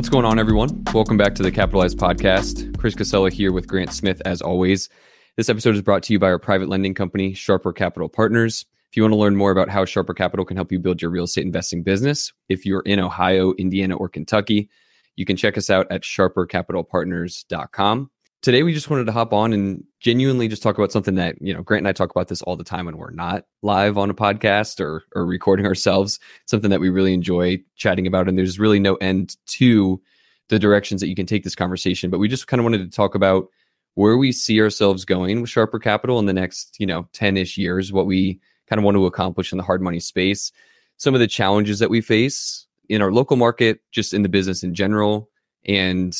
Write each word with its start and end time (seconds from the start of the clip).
What's 0.00 0.08
going 0.08 0.24
on, 0.24 0.38
everyone? 0.38 0.82
Welcome 0.94 1.18
back 1.18 1.34
to 1.34 1.42
the 1.42 1.52
Capitalized 1.52 1.98
Podcast. 1.98 2.74
Chris 2.78 2.94
Casella 2.94 3.28
here 3.28 3.52
with 3.52 3.66
Grant 3.66 3.92
Smith, 3.92 4.22
as 4.24 4.40
always. 4.40 4.88
This 5.36 5.50
episode 5.50 5.74
is 5.74 5.82
brought 5.82 6.02
to 6.04 6.14
you 6.14 6.18
by 6.18 6.28
our 6.28 6.38
private 6.38 6.70
lending 6.70 6.94
company, 6.94 7.34
Sharper 7.34 7.74
Capital 7.74 8.08
Partners. 8.08 8.64
If 8.90 8.96
you 8.96 9.02
want 9.02 9.12
to 9.12 9.18
learn 9.18 9.36
more 9.36 9.50
about 9.50 9.68
how 9.68 9.84
Sharper 9.84 10.14
Capital 10.14 10.46
can 10.46 10.56
help 10.56 10.72
you 10.72 10.78
build 10.78 11.02
your 11.02 11.10
real 11.10 11.24
estate 11.24 11.44
investing 11.44 11.82
business, 11.82 12.32
if 12.48 12.64
you're 12.64 12.80
in 12.86 12.98
Ohio, 12.98 13.52
Indiana, 13.58 13.94
or 13.94 14.08
Kentucky, 14.08 14.70
you 15.16 15.26
can 15.26 15.36
check 15.36 15.58
us 15.58 15.68
out 15.68 15.86
at 15.90 16.00
sharpercapitalpartners.com. 16.00 18.10
Today, 18.42 18.62
we 18.62 18.72
just 18.72 18.88
wanted 18.88 19.04
to 19.04 19.12
hop 19.12 19.34
on 19.34 19.52
and 19.52 19.84
genuinely 20.00 20.48
just 20.48 20.62
talk 20.62 20.78
about 20.78 20.90
something 20.90 21.16
that, 21.16 21.36
you 21.42 21.52
know, 21.52 21.62
Grant 21.62 21.82
and 21.82 21.88
I 21.88 21.92
talk 21.92 22.10
about 22.10 22.28
this 22.28 22.40
all 22.40 22.56
the 22.56 22.64
time 22.64 22.86
when 22.86 22.96
we're 22.96 23.10
not 23.10 23.44
live 23.60 23.98
on 23.98 24.08
a 24.08 24.14
podcast 24.14 24.80
or, 24.80 25.02
or 25.14 25.26
recording 25.26 25.66
ourselves, 25.66 26.18
something 26.46 26.70
that 26.70 26.80
we 26.80 26.88
really 26.88 27.12
enjoy 27.12 27.62
chatting 27.76 28.06
about. 28.06 28.28
And 28.28 28.38
there's 28.38 28.58
really 28.58 28.80
no 28.80 28.94
end 28.94 29.36
to 29.48 30.00
the 30.48 30.58
directions 30.58 31.02
that 31.02 31.08
you 31.08 31.14
can 31.14 31.26
take 31.26 31.44
this 31.44 31.54
conversation. 31.54 32.08
But 32.08 32.18
we 32.18 32.28
just 32.28 32.46
kind 32.46 32.60
of 32.60 32.64
wanted 32.64 32.78
to 32.78 32.96
talk 32.96 33.14
about 33.14 33.46
where 33.94 34.16
we 34.16 34.32
see 34.32 34.58
ourselves 34.62 35.04
going 35.04 35.42
with 35.42 35.50
Sharper 35.50 35.78
Capital 35.78 36.18
in 36.18 36.24
the 36.24 36.32
next, 36.32 36.76
you 36.78 36.86
know, 36.86 37.06
10 37.12 37.36
ish 37.36 37.58
years, 37.58 37.92
what 37.92 38.06
we 38.06 38.40
kind 38.68 38.78
of 38.78 38.84
want 38.84 38.94
to 38.94 39.04
accomplish 39.04 39.52
in 39.52 39.58
the 39.58 39.64
hard 39.64 39.82
money 39.82 40.00
space, 40.00 40.50
some 40.96 41.12
of 41.12 41.20
the 41.20 41.26
challenges 41.26 41.78
that 41.78 41.90
we 41.90 42.00
face 42.00 42.66
in 42.88 43.02
our 43.02 43.12
local 43.12 43.36
market, 43.36 43.80
just 43.92 44.14
in 44.14 44.22
the 44.22 44.30
business 44.30 44.62
in 44.62 44.74
general. 44.74 45.28
And, 45.66 46.16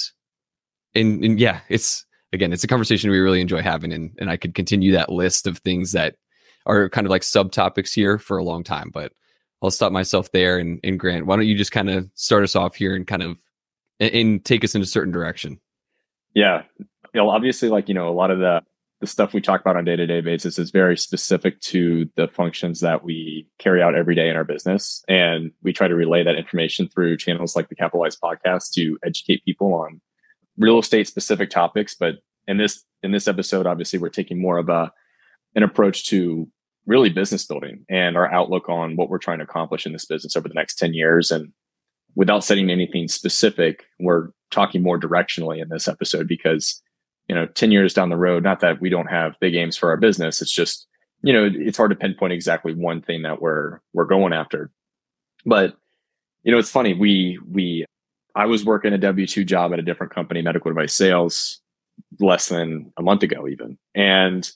and, 0.94 1.24
and 1.24 1.40
yeah, 1.40 1.60
it's, 1.70 2.04
again, 2.32 2.52
it's 2.52 2.64
a 2.64 2.68
conversation 2.68 3.10
we 3.10 3.18
really 3.18 3.40
enjoy 3.40 3.62
having, 3.62 3.92
and 3.92 4.16
and 4.18 4.30
I 4.30 4.36
could 4.36 4.54
continue 4.54 4.92
that 4.92 5.10
list 5.10 5.46
of 5.46 5.58
things 5.58 5.92
that 5.92 6.16
are 6.66 6.88
kind 6.88 7.06
of 7.06 7.10
like 7.10 7.22
subtopics 7.22 7.92
here 7.92 8.18
for 8.18 8.38
a 8.38 8.44
long 8.44 8.64
time. 8.64 8.90
But 8.92 9.12
I'll 9.62 9.70
stop 9.70 9.92
myself 9.92 10.30
there. 10.32 10.58
And, 10.58 10.80
and 10.82 10.98
Grant, 10.98 11.26
why 11.26 11.36
don't 11.36 11.46
you 11.46 11.56
just 11.56 11.72
kind 11.72 11.90
of 11.90 12.08
start 12.14 12.44
us 12.44 12.56
off 12.56 12.74
here 12.74 12.94
and 12.94 13.06
kind 13.06 13.22
of 13.22 13.36
and, 13.98 14.14
and 14.14 14.44
take 14.44 14.64
us 14.64 14.74
in 14.74 14.82
a 14.82 14.86
certain 14.86 15.12
direction? 15.12 15.60
Yeah, 16.34 16.62
you 16.78 16.86
know, 17.14 17.28
obviously, 17.28 17.68
like 17.68 17.88
you 17.88 17.94
know, 17.94 18.08
a 18.08 18.14
lot 18.14 18.30
of 18.30 18.38
the 18.38 18.62
the 19.00 19.06
stuff 19.06 19.32
we 19.32 19.40
talk 19.40 19.62
about 19.62 19.76
on 19.76 19.84
day 19.84 19.96
to 19.96 20.06
day 20.06 20.20
basis 20.20 20.58
is 20.58 20.70
very 20.70 20.96
specific 20.96 21.58
to 21.60 22.08
the 22.16 22.28
functions 22.28 22.80
that 22.80 23.02
we 23.02 23.48
carry 23.58 23.82
out 23.82 23.94
every 23.94 24.14
day 24.14 24.28
in 24.28 24.36
our 24.36 24.44
business, 24.44 25.02
and 25.08 25.52
we 25.62 25.72
try 25.72 25.88
to 25.88 25.94
relay 25.94 26.22
that 26.22 26.36
information 26.36 26.88
through 26.88 27.16
channels 27.16 27.56
like 27.56 27.68
the 27.68 27.74
Capitalized 27.74 28.20
Podcast 28.20 28.72
to 28.72 28.98
educate 29.04 29.44
people 29.44 29.74
on 29.74 30.00
real 30.60 30.78
estate 30.78 31.08
specific 31.08 31.50
topics. 31.50 31.96
But 31.98 32.16
in 32.46 32.58
this 32.58 32.84
in 33.02 33.10
this 33.10 33.26
episode, 33.26 33.66
obviously, 33.66 33.98
we're 33.98 34.10
taking 34.10 34.40
more 34.40 34.58
of 34.58 34.68
a 34.68 34.92
an 35.56 35.64
approach 35.64 36.06
to 36.06 36.48
really 36.86 37.10
business 37.10 37.44
building 37.44 37.84
and 37.88 38.16
our 38.16 38.32
outlook 38.32 38.68
on 38.68 38.96
what 38.96 39.08
we're 39.08 39.18
trying 39.18 39.38
to 39.38 39.44
accomplish 39.44 39.86
in 39.86 39.92
this 39.92 40.06
business 40.06 40.36
over 40.36 40.48
the 40.48 40.54
next 40.54 40.76
10 40.76 40.94
years. 40.94 41.30
And 41.30 41.52
without 42.14 42.44
setting 42.44 42.70
anything 42.70 43.08
specific, 43.08 43.84
we're 43.98 44.30
talking 44.50 44.82
more 44.82 44.98
directionally 44.98 45.60
in 45.60 45.68
this 45.68 45.86
episode 45.88 46.26
because, 46.26 46.80
you 47.28 47.34
know, 47.34 47.46
10 47.46 47.70
years 47.70 47.94
down 47.94 48.08
the 48.08 48.16
road, 48.16 48.42
not 48.42 48.60
that 48.60 48.80
we 48.80 48.88
don't 48.88 49.06
have 49.06 49.38
big 49.40 49.54
aims 49.54 49.76
for 49.76 49.90
our 49.90 49.96
business, 49.96 50.40
it's 50.40 50.52
just, 50.52 50.86
you 51.22 51.32
know, 51.32 51.50
it's 51.52 51.76
hard 51.76 51.90
to 51.90 51.96
pinpoint 51.96 52.32
exactly 52.32 52.74
one 52.74 53.02
thing 53.02 53.22
that 53.22 53.42
we're 53.42 53.80
we're 53.92 54.06
going 54.06 54.32
after. 54.32 54.70
But, 55.44 55.76
you 56.42 56.52
know, 56.52 56.58
it's 56.58 56.70
funny, 56.70 56.94
we 56.94 57.38
we 57.50 57.84
I 58.34 58.46
was 58.46 58.64
working 58.64 58.92
a 58.92 58.98
W 58.98 59.26
2 59.26 59.44
job 59.44 59.72
at 59.72 59.78
a 59.78 59.82
different 59.82 60.14
company, 60.14 60.42
medical 60.42 60.70
device 60.70 60.94
sales, 60.94 61.60
less 62.18 62.48
than 62.48 62.92
a 62.96 63.02
month 63.02 63.22
ago, 63.22 63.48
even. 63.48 63.78
And 63.94 64.50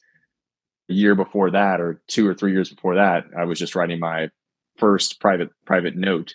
a 0.90 0.92
year 0.92 1.14
before 1.14 1.50
that, 1.50 1.80
or 1.80 2.02
two 2.08 2.26
or 2.26 2.34
three 2.34 2.52
years 2.52 2.70
before 2.70 2.96
that, 2.96 3.24
I 3.36 3.44
was 3.44 3.58
just 3.58 3.74
writing 3.74 4.00
my 4.00 4.30
first 4.76 5.20
private 5.20 5.50
private 5.64 5.96
note. 5.96 6.34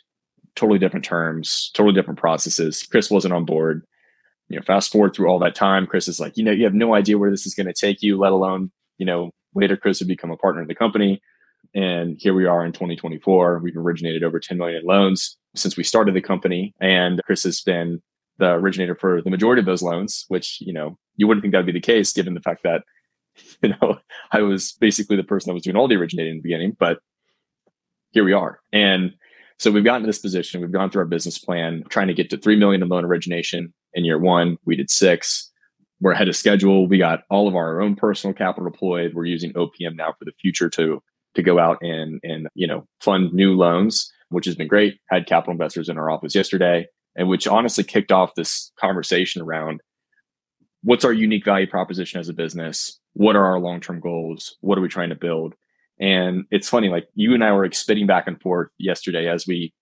Totally 0.55 0.79
different 0.79 1.05
terms, 1.05 1.71
totally 1.73 1.93
different 1.93 2.19
processes. 2.19 2.83
Chris 2.83 3.11
wasn't 3.11 3.33
on 3.33 3.45
board. 3.45 3.85
You 4.49 4.57
know, 4.57 4.63
fast 4.63 4.91
forward 4.91 5.13
through 5.13 5.27
all 5.27 5.39
that 5.39 5.55
time, 5.55 5.85
Chris 5.85 6.07
is 6.07 6.19
like, 6.19 6.35
you 6.35 6.43
know, 6.43 6.51
you 6.51 6.63
have 6.63 6.73
no 6.73 6.95
idea 6.95 7.19
where 7.19 7.29
this 7.29 7.45
is 7.45 7.53
going 7.53 7.67
to 7.67 7.73
take 7.73 8.01
you, 8.01 8.17
let 8.17 8.31
alone, 8.31 8.71
you 8.97 9.05
know, 9.05 9.29
later 9.53 9.77
Chris 9.77 9.99
would 9.99 10.07
become 10.07 10.31
a 10.31 10.37
partner 10.37 10.61
in 10.61 10.67
the 10.67 10.73
company. 10.73 11.21
And 11.75 12.17
here 12.19 12.33
we 12.33 12.45
are 12.45 12.65
in 12.65 12.71
2024. 12.71 13.59
We've 13.59 13.77
originated 13.77 14.23
over 14.23 14.39
10 14.39 14.57
million 14.57 14.81
in 14.81 14.85
loans 14.85 15.37
since 15.55 15.77
we 15.77 15.83
started 15.83 16.15
the 16.15 16.21
company. 16.21 16.73
And 16.81 17.21
Chris 17.25 17.43
has 17.43 17.61
been 17.61 18.01
the 18.37 18.53
originator 18.53 18.95
for 18.95 19.21
the 19.21 19.29
majority 19.29 19.59
of 19.59 19.65
those 19.65 19.81
loans, 19.81 20.25
which, 20.29 20.57
you 20.61 20.73
know, 20.73 20.97
you 21.17 21.27
wouldn't 21.27 21.43
think 21.43 21.51
that 21.51 21.59
would 21.59 21.65
be 21.65 21.71
the 21.71 21.79
case 21.79 22.13
given 22.13 22.33
the 22.33 22.41
fact 22.41 22.63
that, 22.63 22.83
you 23.61 23.69
know, 23.69 23.99
I 24.31 24.41
was 24.41 24.73
basically 24.73 25.17
the 25.17 25.23
person 25.23 25.49
that 25.49 25.53
was 25.53 25.63
doing 25.63 25.75
all 25.75 25.87
the 25.87 25.95
originating 25.95 26.31
in 26.31 26.37
the 26.37 26.43
beginning, 26.43 26.75
but 26.79 26.99
here 28.11 28.23
we 28.23 28.33
are. 28.33 28.59
And 28.73 29.13
so 29.59 29.71
we've 29.71 29.83
gotten 29.83 30.03
to 30.03 30.07
this 30.07 30.19
position. 30.19 30.61
We've 30.61 30.71
gone 30.71 30.89
through 30.89 31.01
our 31.01 31.07
business 31.07 31.37
plan, 31.37 31.83
trying 31.89 32.07
to 32.07 32.13
get 32.13 32.29
to 32.29 32.37
3 32.37 32.55
million 32.55 32.81
in 32.81 32.87
loan 32.87 33.05
origination 33.05 33.73
in 33.93 34.05
year 34.05 34.17
one. 34.17 34.57
We 34.65 34.75
did 34.75 34.89
six. 34.89 35.51
We're 35.99 36.13
ahead 36.13 36.29
of 36.29 36.35
schedule. 36.35 36.87
We 36.87 36.97
got 36.97 37.23
all 37.29 37.47
of 37.47 37.55
our 37.55 37.81
own 37.81 37.95
personal 37.95 38.33
capital 38.33 38.69
deployed. 38.69 39.13
We're 39.13 39.25
using 39.25 39.51
OPM 39.53 39.95
now 39.95 40.13
for 40.17 40.23
the 40.23 40.31
future 40.39 40.69
to 40.69 41.03
to 41.35 41.43
go 41.43 41.59
out 41.59 41.77
and 41.81 42.19
and 42.23 42.47
you 42.55 42.67
know 42.67 42.85
fund 43.01 43.33
new 43.33 43.55
loans, 43.55 44.11
which 44.29 44.45
has 44.45 44.55
been 44.55 44.67
great. 44.67 44.99
Had 45.09 45.27
capital 45.27 45.51
investors 45.51 45.89
in 45.89 45.97
our 45.97 46.09
office 46.09 46.35
yesterday, 46.35 46.87
and 47.15 47.29
which 47.29 47.47
honestly 47.47 47.83
kicked 47.83 48.11
off 48.11 48.35
this 48.35 48.71
conversation 48.79 49.41
around 49.41 49.81
what's 50.83 51.05
our 51.05 51.13
unique 51.13 51.45
value 51.45 51.67
proposition 51.67 52.19
as 52.19 52.29
a 52.29 52.33
business? 52.33 52.99
What 53.13 53.35
are 53.35 53.45
our 53.45 53.59
long 53.59 53.81
term 53.81 53.99
goals? 53.99 54.55
What 54.61 54.77
are 54.77 54.81
we 54.81 54.87
trying 54.87 55.09
to 55.09 55.15
build? 55.15 55.55
And 55.99 56.45
it's 56.49 56.69
funny, 56.69 56.87
like 56.89 57.07
you 57.15 57.33
and 57.33 57.43
I 57.43 57.51
were 57.51 57.69
spitting 57.71 58.07
back 58.07 58.27
and 58.27 58.41
forth 58.41 58.69
yesterday 58.77 59.27
as 59.27 59.45
we 59.45 59.73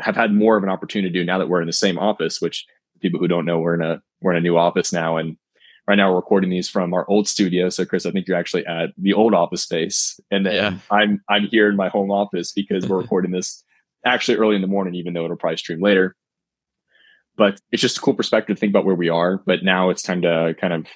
have 0.00 0.16
had 0.16 0.34
more 0.34 0.56
of 0.56 0.62
an 0.62 0.68
opportunity 0.68 1.10
to 1.10 1.18
do 1.18 1.24
now 1.24 1.38
that 1.38 1.48
we're 1.48 1.62
in 1.62 1.66
the 1.66 1.72
same 1.72 1.98
office, 1.98 2.40
which 2.40 2.66
people 3.00 3.18
who 3.18 3.28
don't 3.28 3.46
know, 3.46 3.58
we're 3.58 3.74
in 3.74 3.82
a 3.82 4.02
we're 4.20 4.32
in 4.32 4.38
a 4.38 4.42
new 4.42 4.56
office 4.56 4.92
now. 4.92 5.16
And 5.16 5.36
right 5.86 5.96
now 5.96 6.10
we're 6.10 6.16
recording 6.16 6.50
these 6.50 6.68
from 6.68 6.94
our 6.94 7.08
old 7.08 7.28
studio. 7.28 7.68
So 7.68 7.84
Chris, 7.84 8.06
I 8.06 8.10
think 8.10 8.26
you're 8.26 8.36
actually 8.36 8.66
at 8.66 8.90
the 8.96 9.12
old 9.12 9.34
office 9.34 9.62
space. 9.62 10.18
And 10.30 10.46
then 10.46 10.54
yeah. 10.54 10.78
I'm 10.90 11.22
I'm 11.28 11.46
here 11.46 11.68
in 11.68 11.76
my 11.76 11.88
home 11.88 12.10
office 12.10 12.52
because 12.52 12.88
we're 12.88 12.98
recording 13.02 13.32
this 13.32 13.62
actually 14.04 14.36
early 14.36 14.56
in 14.56 14.62
the 14.62 14.68
morning, 14.68 14.94
even 14.94 15.14
though 15.14 15.24
it'll 15.24 15.36
probably 15.36 15.56
stream 15.56 15.82
later 15.82 16.16
but 17.36 17.60
it's 17.72 17.82
just 17.82 17.98
a 17.98 18.00
cool 18.00 18.14
perspective 18.14 18.56
to 18.56 18.60
think 18.60 18.70
about 18.70 18.84
where 18.84 18.94
we 18.94 19.08
are. 19.08 19.38
But 19.44 19.64
now 19.64 19.90
it's 19.90 20.02
time 20.02 20.22
to 20.22 20.54
kind 20.60 20.72
of, 20.72 20.86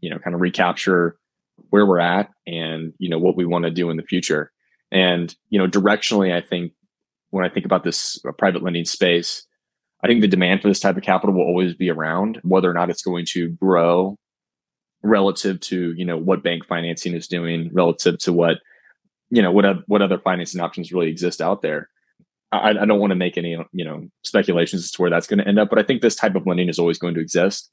you 0.00 0.10
know, 0.10 0.18
kind 0.18 0.34
of 0.34 0.40
recapture 0.40 1.16
where 1.70 1.86
we're 1.86 1.98
at 1.98 2.30
and, 2.46 2.92
you 2.98 3.08
know, 3.08 3.18
what 3.18 3.36
we 3.36 3.44
want 3.44 3.64
to 3.64 3.70
do 3.70 3.90
in 3.90 3.96
the 3.96 4.02
future. 4.04 4.52
And, 4.92 5.34
you 5.50 5.58
know, 5.58 5.66
directionally, 5.66 6.32
I 6.32 6.40
think 6.40 6.72
when 7.30 7.44
I 7.44 7.48
think 7.48 7.66
about 7.66 7.84
this 7.84 8.20
uh, 8.26 8.32
private 8.32 8.62
lending 8.62 8.84
space, 8.84 9.44
I 10.02 10.06
think 10.06 10.20
the 10.20 10.28
demand 10.28 10.62
for 10.62 10.68
this 10.68 10.80
type 10.80 10.96
of 10.96 11.02
capital 11.02 11.34
will 11.34 11.42
always 11.42 11.74
be 11.74 11.90
around, 11.90 12.40
whether 12.44 12.70
or 12.70 12.74
not 12.74 12.90
it's 12.90 13.02
going 13.02 13.26
to 13.30 13.48
grow 13.48 14.16
relative 15.02 15.60
to, 15.60 15.92
you 15.94 16.04
know, 16.04 16.16
what 16.16 16.42
bank 16.42 16.66
financing 16.66 17.14
is 17.14 17.28
doing, 17.28 17.70
relative 17.72 18.18
to 18.18 18.32
what, 18.32 18.58
you 19.30 19.42
know, 19.42 19.52
what, 19.52 19.64
what 19.86 20.02
other 20.02 20.18
financing 20.18 20.60
options 20.60 20.92
really 20.92 21.08
exist 21.08 21.40
out 21.40 21.62
there. 21.62 21.88
I, 22.50 22.70
I 22.70 22.84
don't 22.84 23.00
want 23.00 23.10
to 23.10 23.16
make 23.16 23.36
any 23.36 23.56
you 23.72 23.84
know 23.84 24.08
speculations 24.22 24.84
as 24.84 24.90
to 24.92 25.02
where 25.02 25.10
that's 25.10 25.26
going 25.26 25.38
to 25.38 25.46
end 25.46 25.58
up, 25.58 25.68
but 25.70 25.78
I 25.78 25.82
think 25.82 26.00
this 26.00 26.16
type 26.16 26.34
of 26.34 26.46
lending 26.46 26.68
is 26.68 26.78
always 26.78 26.98
going 26.98 27.14
to 27.14 27.20
exist. 27.20 27.70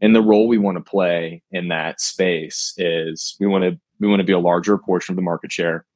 And 0.00 0.14
the 0.14 0.22
role 0.22 0.46
we 0.46 0.58
want 0.58 0.76
to 0.76 0.90
play 0.90 1.42
in 1.52 1.68
that 1.68 2.00
space 2.00 2.74
is 2.76 3.36
we 3.40 3.46
want 3.46 3.64
to 3.64 3.78
we 4.00 4.08
want 4.08 4.20
to 4.20 4.26
be 4.26 4.32
a 4.32 4.38
larger 4.38 4.76
portion 4.76 5.12
of 5.12 5.16
the 5.16 5.22
market 5.22 5.52
share. 5.52 5.86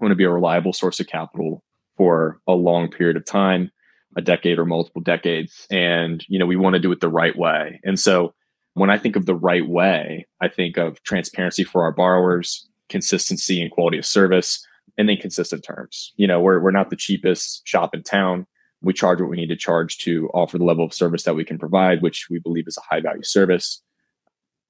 We 0.00 0.04
want 0.04 0.12
to 0.12 0.16
be 0.16 0.24
a 0.24 0.30
reliable 0.30 0.72
source 0.72 1.00
of 1.00 1.06
capital 1.06 1.62
for 1.96 2.40
a 2.46 2.52
long 2.52 2.90
period 2.90 3.16
of 3.16 3.24
time, 3.24 3.70
a 4.16 4.22
decade 4.22 4.58
or 4.58 4.64
multiple 4.64 5.02
decades. 5.02 5.66
And 5.70 6.24
you 6.28 6.38
know, 6.38 6.46
we 6.46 6.56
want 6.56 6.74
to 6.74 6.80
do 6.80 6.92
it 6.92 7.00
the 7.00 7.08
right 7.08 7.36
way. 7.36 7.80
And 7.84 8.00
so 8.00 8.34
when 8.76 8.90
I 8.90 8.98
think 8.98 9.16
of 9.16 9.24
the 9.24 9.34
right 9.34 9.66
way, 9.66 10.26
I 10.42 10.48
think 10.48 10.76
of 10.76 11.02
transparency 11.02 11.64
for 11.64 11.82
our 11.82 11.92
borrowers, 11.92 12.68
consistency 12.90 13.62
and 13.62 13.70
quality 13.70 13.96
of 13.96 14.04
service, 14.04 14.64
and 14.98 15.08
then 15.08 15.16
consistent 15.16 15.64
terms. 15.64 16.12
You 16.16 16.26
know, 16.26 16.40
we're, 16.40 16.60
we're 16.60 16.72
not 16.72 16.90
the 16.90 16.96
cheapest 16.96 17.66
shop 17.66 17.94
in 17.94 18.02
town. 18.02 18.46
We 18.82 18.92
charge 18.92 19.18
what 19.18 19.30
we 19.30 19.38
need 19.38 19.48
to 19.48 19.56
charge 19.56 19.96
to 19.98 20.28
offer 20.34 20.58
the 20.58 20.64
level 20.64 20.84
of 20.84 20.92
service 20.92 21.22
that 21.22 21.34
we 21.34 21.42
can 21.42 21.58
provide, 21.58 22.02
which 22.02 22.26
we 22.30 22.38
believe 22.38 22.68
is 22.68 22.76
a 22.76 22.94
high 22.94 23.00
value 23.00 23.22
service. 23.22 23.80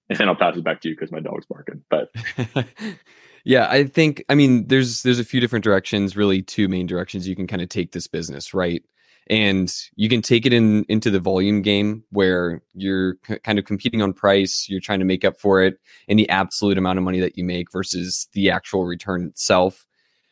And 0.09 0.23
I'll 0.23 0.37
pass 0.37 0.57
it 0.57 0.63
back 0.63 0.83
to 0.83 0.89
you 0.89 0.95
because 0.95 1.11
my 1.11 1.19
dog's 1.19 1.47
barking. 1.47 1.83
But 1.91 2.11
yeah, 3.45 3.67
I 3.69 3.85
think 3.85 4.25
I 4.29 4.37
mean 4.37 4.69
there's 4.69 5.03
there's 5.03 5.19
a 5.19 5.25
few 5.25 5.41
different 5.41 5.65
directions, 5.65 6.17
really 6.17 6.43
two 6.43 6.69
main 6.69 6.87
directions 6.87 7.27
you 7.27 7.35
can 7.35 7.49
kind 7.49 7.61
of 7.61 7.69
take 7.69 7.91
this 7.91 8.07
business, 8.07 8.55
right? 8.55 8.85
And 9.29 9.73
you 9.97 10.09
can 10.09 10.23
take 10.23 10.47
it 10.47 10.53
in 10.53 10.85
into 10.89 11.11
the 11.11 11.21
volume 11.21 11.63
game 11.63 12.05
where 12.11 12.63
you're 12.75 13.17
c- 13.27 13.39
kind 13.41 13.59
of 13.59 13.65
competing 13.65 14.03
on 14.03 14.13
price, 14.13 14.67
you're 14.69 14.81
trying 14.81 15.01
to 15.01 15.05
make 15.05 15.25
up 15.25 15.41
for 15.41 15.63
it 15.63 15.81
in 16.07 16.17
the 16.17 16.29
absolute 16.29 16.79
amount 16.79 16.99
of 16.99 17.05
money 17.05 17.21
that 17.21 17.37
you 17.37 17.45
make 17.45 17.73
versus 17.73 18.29
the 18.33 18.51
actual 18.51 18.85
return 18.85 19.25
itself 19.25 19.87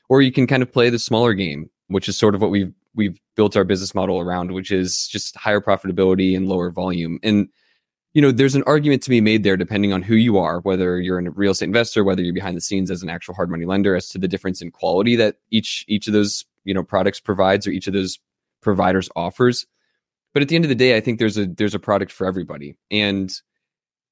or 0.08 0.22
you 0.22 0.32
can 0.32 0.46
kind 0.46 0.62
of 0.62 0.72
play 0.72 0.90
the 0.90 0.98
smaller 0.98 1.34
game, 1.34 1.70
which 1.88 2.08
is 2.08 2.16
sort 2.16 2.34
of 2.34 2.40
what 2.40 2.50
we've 2.50 2.72
we've 2.94 3.18
built 3.34 3.56
our 3.56 3.64
business 3.64 3.94
model 3.94 4.20
around, 4.20 4.52
which 4.52 4.70
is 4.70 5.08
just 5.08 5.36
higher 5.36 5.60
profitability 5.60 6.36
and 6.36 6.48
lower 6.48 6.70
volume. 6.70 7.18
And 7.22 7.48
you 8.12 8.22
know, 8.22 8.30
there's 8.30 8.54
an 8.54 8.62
argument 8.64 9.02
to 9.02 9.10
be 9.10 9.20
made 9.20 9.42
there, 9.42 9.56
depending 9.56 9.92
on 9.92 10.00
who 10.00 10.14
you 10.14 10.38
are, 10.38 10.60
whether 10.60 11.00
you're 11.00 11.18
a 11.18 11.30
real 11.30 11.50
estate 11.50 11.66
investor, 11.66 12.04
whether 12.04 12.22
you're 12.22 12.32
behind 12.32 12.56
the 12.56 12.60
scenes 12.60 12.88
as 12.92 13.02
an 13.02 13.08
actual 13.08 13.34
hard 13.34 13.50
money 13.50 13.64
lender, 13.64 13.96
as 13.96 14.08
to 14.10 14.18
the 14.18 14.28
difference 14.28 14.62
in 14.62 14.70
quality 14.70 15.16
that 15.16 15.38
each 15.50 15.84
each 15.88 16.06
of 16.06 16.12
those 16.12 16.44
you 16.64 16.74
know 16.74 16.84
products 16.84 17.20
provides 17.20 17.66
or 17.66 17.70
each 17.70 17.88
of 17.88 17.92
those 17.92 18.18
providers 18.64 19.08
offers. 19.14 19.66
but 20.32 20.42
at 20.42 20.48
the 20.48 20.56
end 20.56 20.64
of 20.64 20.68
the 20.68 20.74
day, 20.74 20.96
I 20.96 21.00
think 21.00 21.18
there's 21.20 21.38
a 21.38 21.46
there's 21.46 21.74
a 21.74 21.78
product 21.78 22.10
for 22.10 22.26
everybody. 22.26 22.74
And 22.90 23.32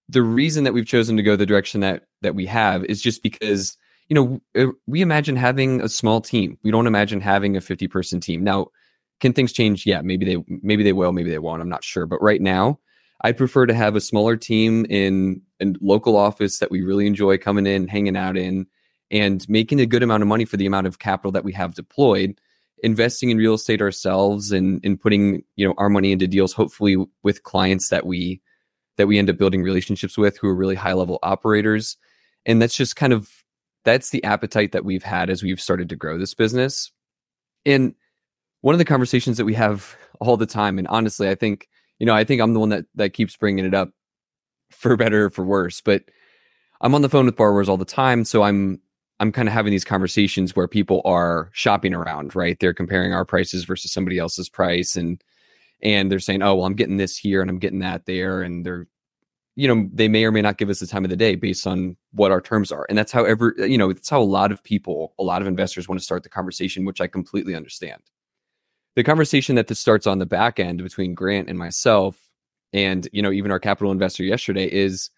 the 0.09 0.23
reason 0.23 0.65
that 0.65 0.75
we've 0.75 0.87
chosen 0.87 1.17
to 1.17 1.23
go 1.23 1.35
the 1.35 1.47
direction 1.47 1.81
that 1.81 2.05
that 2.21 2.35
we 2.35 2.47
have 2.47 2.85
is 2.85 3.03
just 3.03 3.23
because 3.23 3.77
you 4.09 4.15
know 4.15 4.41
uh, 4.57 4.73
we 4.87 5.01
imagine 5.01 5.37
having 5.37 5.81
a 5.81 5.89
small 5.89 6.21
team. 6.21 6.59
We 6.63 6.71
don't 6.71 6.87
imagine 6.87 7.21
having 7.21 7.57
a 7.57 7.61
50 7.61 7.89
person 7.89 8.21
team. 8.21 8.45
Now, 8.45 8.69
can 9.21 9.33
things 9.33 9.53
change? 9.53 9.87
Yeah, 9.87 10.03
maybe 10.03 10.25
they 10.25 10.37
maybe 10.63 10.85
they 10.85 10.93
will, 10.93 11.13
maybe 11.13 11.31
they 11.31 11.39
won't. 11.39 11.63
I'm 11.63 11.69
not 11.69 11.85
sure. 11.85 12.07
But 12.07 12.23
right 12.23 12.41
now, 12.41 12.79
I 13.23 13.33
prefer 13.33 13.67
to 13.67 13.75
have 13.75 13.97
a 13.97 14.01
smaller 14.01 14.37
team 14.37 14.85
in 14.89 15.43
a 15.61 15.73
local 15.81 16.17
office 16.17 16.59
that 16.59 16.71
we 16.71 16.83
really 16.83 17.07
enjoy 17.07 17.39
coming 17.39 17.67
in, 17.67 17.89
hanging 17.89 18.17
out 18.17 18.37
in, 18.37 18.67
and 19.11 19.49
making 19.49 19.81
a 19.81 19.87
good 19.87 20.03
amount 20.03 20.23
of 20.23 20.29
money 20.29 20.45
for 20.45 20.57
the 20.57 20.67
amount 20.67 20.87
of 20.87 20.99
capital 20.99 21.33
that 21.33 21.45
we 21.45 21.53
have 21.53 21.75
deployed 21.75 22.41
investing 22.83 23.31
in 23.31 23.39
real 23.39 23.55
estate 23.55 23.81
ourselves 23.81 24.53
and 24.53 24.81
and 24.85 25.01
putting 25.01 25.43
you 25.57 25.67
know 25.67 25.75
our 25.79 25.89
money 25.89 26.13
into 26.13 26.27
deals 26.27 26.53
hopefully 26.53 26.97
with 27.23 27.43
clients 27.45 27.89
that 27.89 28.07
we 28.07 28.41
that 28.97 29.07
we 29.07 29.19
end 29.19 29.31
up 29.31 29.39
building 29.39 29.63
relationships 29.63 30.19
with 30.19 30.39
who 30.39 30.49
are 30.49 30.55
really 30.55 30.75
high 30.75 30.93
level 30.93 31.19
operators. 31.23 31.97
And 32.45 32.61
that's 32.61 32.77
just 32.77 32.97
kind 32.97 33.13
of 33.13 33.31
that's 33.85 34.11
the 34.11 34.23
appetite 34.25 34.73
that 34.73 34.85
we've 34.85 35.03
had 35.03 35.31
as 35.31 35.43
we've 35.43 35.61
started 35.61 35.89
to 35.89 35.97
grow 35.97 36.19
this 36.19 36.35
business. 36.35 36.93
And 37.65 37.95
one 38.61 38.75
of 38.75 38.79
the 38.79 38.85
conversations 38.85 39.37
that 39.37 39.45
we 39.45 39.55
have 39.55 39.97
all 40.21 40.37
the 40.37 40.47
time 40.47 40.79
and 40.79 40.87
honestly 40.87 41.29
i 41.29 41.35
think 41.35 41.69
you 41.99 42.07
know 42.07 42.15
i 42.15 42.23
think 42.23 42.41
i'm 42.41 42.55
the 42.55 42.61
one 42.61 42.69
that 42.69 42.85
that 42.95 43.11
keeps 43.11 43.37
bringing 43.37 43.65
it 43.65 43.75
up 43.75 43.91
for 44.71 44.97
better 44.97 45.25
or 45.25 45.31
for 45.31 45.45
worse 45.45 45.81
but 45.81 46.05
i'm 46.81 46.95
on 46.95 47.03
the 47.03 47.09
phone 47.09 47.27
with 47.27 47.35
borrowers 47.35 47.69
all 47.69 47.77
the 47.77 47.85
time 47.85 48.25
so 48.25 48.43
i'm 48.43 48.81
I'm 49.23 49.33
kind 49.33 49.49
of 49.49 49.55
having 49.55 49.71
these 49.71 49.85
conversations 49.85 50.57
where 50.57 50.67
people 50.67 51.01
are 51.05 51.49
shopping 51.53 51.95
around, 51.95 52.35
right? 52.35 52.59
They're 52.59 52.75
comparing 52.75 53.15
our 53.15 53.25
prices 53.25 53.65
versus 53.65 53.93
somebody 53.93 54.19
else's 54.19 54.49
price 54.49 54.97
and 54.97 55.23
and 55.81 56.11
they're 56.11 56.19
saying, 56.21 56.43
"Oh, 56.43 56.57
well, 56.57 56.67
I'm 56.67 56.75
getting 56.75 56.97
this 56.97 57.17
here 57.17 57.41
and 57.41 57.51
I'm 57.51 57.59
getting 57.59 57.81
that 57.81 58.07
there." 58.07 58.43
And 58.43 58.67
they're 58.67 58.89
you 59.55 59.69
know, 59.69 59.89
they 59.93 60.09
may 60.09 60.25
or 60.25 60.33
may 60.33 60.43
not 60.43 60.59
give 60.59 60.71
us 60.71 60.81
the 60.81 60.87
time 60.87 61.05
of 61.05 61.11
the 61.11 61.17
day 61.17 61.35
based 61.35 61.67
on 61.67 61.97
what 62.13 62.31
our 62.31 62.41
terms 62.41 62.73
are. 62.73 62.87
And 62.89 62.97
that's 62.97 63.13
how 63.13 63.25
ever, 63.25 63.55
you 63.59 63.77
know, 63.77 63.93
that's 63.93 64.09
how 64.09 64.21
a 64.21 64.25
lot 64.25 64.51
of 64.51 64.65
people, 64.65 65.15
a 65.19 65.23
lot 65.23 65.43
of 65.43 65.49
investors 65.49 65.89
want 65.89 66.01
to 66.01 66.05
start 66.05 66.23
the 66.23 66.31
conversation, 66.31 66.85
which 66.87 67.01
I 67.03 67.07
completely 67.07 67.55
understand. 67.55 68.03
The 68.97 69.05
conversation 69.05 69.57
that 69.57 69.69
this 69.69 69.79
starts 69.79 70.07
on 70.07 70.19
the 70.19 70.27
back 70.27 70.59
end 70.59 70.83
between 70.83 71.15
Grant 71.15 71.49
and 71.51 71.59
myself 71.59 72.19
and, 72.73 73.07
you 73.13 73.21
know, 73.23 73.31
even 73.31 73.51
our 73.51 73.61
capital 73.61 73.93
investor 73.93 74.25
yesterday 74.25 74.67
is 74.67 75.11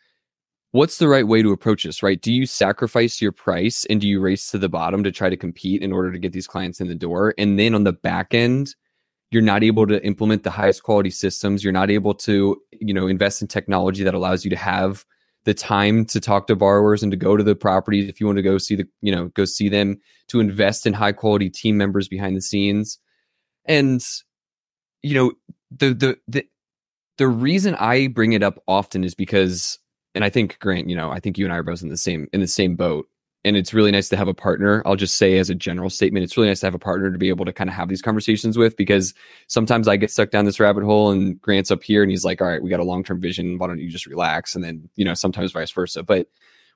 what's 0.74 0.98
the 0.98 1.06
right 1.06 1.28
way 1.28 1.40
to 1.40 1.52
approach 1.52 1.84
this, 1.84 2.02
right? 2.02 2.20
Do 2.20 2.32
you 2.32 2.46
sacrifice 2.46 3.22
your 3.22 3.30
price 3.30 3.84
and 3.84 4.00
do 4.00 4.08
you 4.08 4.20
race 4.20 4.50
to 4.50 4.58
the 4.58 4.68
bottom 4.68 5.04
to 5.04 5.12
try 5.12 5.30
to 5.30 5.36
compete 5.36 5.82
in 5.82 5.92
order 5.92 6.10
to 6.10 6.18
get 6.18 6.32
these 6.32 6.48
clients 6.48 6.80
in 6.80 6.88
the 6.88 6.96
door? 6.96 7.32
And 7.38 7.56
then 7.56 7.76
on 7.76 7.84
the 7.84 7.92
back 7.92 8.34
end, 8.34 8.74
you're 9.30 9.40
not 9.40 9.62
able 9.62 9.86
to 9.86 10.04
implement 10.04 10.42
the 10.42 10.50
highest 10.50 10.82
quality 10.82 11.10
systems. 11.10 11.62
You're 11.62 11.72
not 11.72 11.92
able 11.92 12.12
to, 12.14 12.60
you 12.72 12.92
know, 12.92 13.06
invest 13.06 13.40
in 13.40 13.46
technology 13.46 14.02
that 14.02 14.14
allows 14.14 14.42
you 14.44 14.50
to 14.50 14.56
have 14.56 15.04
the 15.44 15.54
time 15.54 16.06
to 16.06 16.18
talk 16.18 16.48
to 16.48 16.56
borrowers 16.56 17.04
and 17.04 17.12
to 17.12 17.16
go 17.16 17.36
to 17.36 17.44
the 17.44 17.54
properties 17.54 18.08
if 18.08 18.18
you 18.18 18.26
want 18.26 18.38
to 18.38 18.42
go 18.42 18.58
see 18.58 18.74
the, 18.74 18.84
you 19.00 19.14
know, 19.14 19.28
go 19.28 19.44
see 19.44 19.68
them, 19.68 20.00
to 20.26 20.40
invest 20.40 20.88
in 20.88 20.92
high 20.92 21.12
quality 21.12 21.48
team 21.48 21.76
members 21.76 22.08
behind 22.08 22.36
the 22.36 22.42
scenes. 22.42 22.98
And, 23.64 24.04
you 25.02 25.14
know, 25.14 25.32
the 25.70 25.94
the 25.94 26.18
the 26.26 26.44
the 27.18 27.28
reason 27.28 27.76
I 27.76 28.08
bring 28.08 28.32
it 28.32 28.42
up 28.42 28.60
often 28.66 29.04
is 29.04 29.14
because 29.14 29.78
and 30.14 30.24
I 30.24 30.30
think 30.30 30.58
Grant, 30.60 30.88
you 30.88 30.96
know, 30.96 31.10
I 31.10 31.20
think 31.20 31.38
you 31.38 31.44
and 31.44 31.52
I 31.52 31.58
are 31.58 31.62
both 31.62 31.82
in 31.82 31.88
the 31.88 31.96
same 31.96 32.28
in 32.32 32.40
the 32.40 32.46
same 32.46 32.76
boat. 32.76 33.08
And 33.46 33.58
it's 33.58 33.74
really 33.74 33.90
nice 33.90 34.08
to 34.08 34.16
have 34.16 34.26
a 34.26 34.32
partner. 34.32 34.82
I'll 34.86 34.96
just 34.96 35.18
say 35.18 35.36
as 35.36 35.50
a 35.50 35.54
general 35.54 35.90
statement, 35.90 36.24
it's 36.24 36.34
really 36.34 36.48
nice 36.48 36.60
to 36.60 36.66
have 36.66 36.74
a 36.74 36.78
partner 36.78 37.12
to 37.12 37.18
be 37.18 37.28
able 37.28 37.44
to 37.44 37.52
kind 37.52 37.68
of 37.68 37.76
have 37.76 37.90
these 37.90 38.00
conversations 38.00 38.56
with 38.56 38.74
because 38.74 39.12
sometimes 39.48 39.86
I 39.86 39.96
get 39.96 40.10
stuck 40.10 40.30
down 40.30 40.46
this 40.46 40.58
rabbit 40.58 40.82
hole 40.82 41.10
and 41.10 41.38
Grant's 41.42 41.70
up 41.70 41.82
here 41.82 42.02
and 42.02 42.10
he's 42.10 42.24
like, 42.24 42.40
all 42.40 42.48
right, 42.48 42.62
we 42.62 42.70
got 42.70 42.80
a 42.80 42.84
long 42.84 43.04
term 43.04 43.20
vision. 43.20 43.58
Why 43.58 43.66
don't 43.66 43.80
you 43.80 43.90
just 43.90 44.06
relax? 44.06 44.54
And 44.54 44.64
then, 44.64 44.88
you 44.96 45.04
know, 45.04 45.12
sometimes 45.12 45.52
vice 45.52 45.70
versa. 45.70 46.02
But 46.02 46.28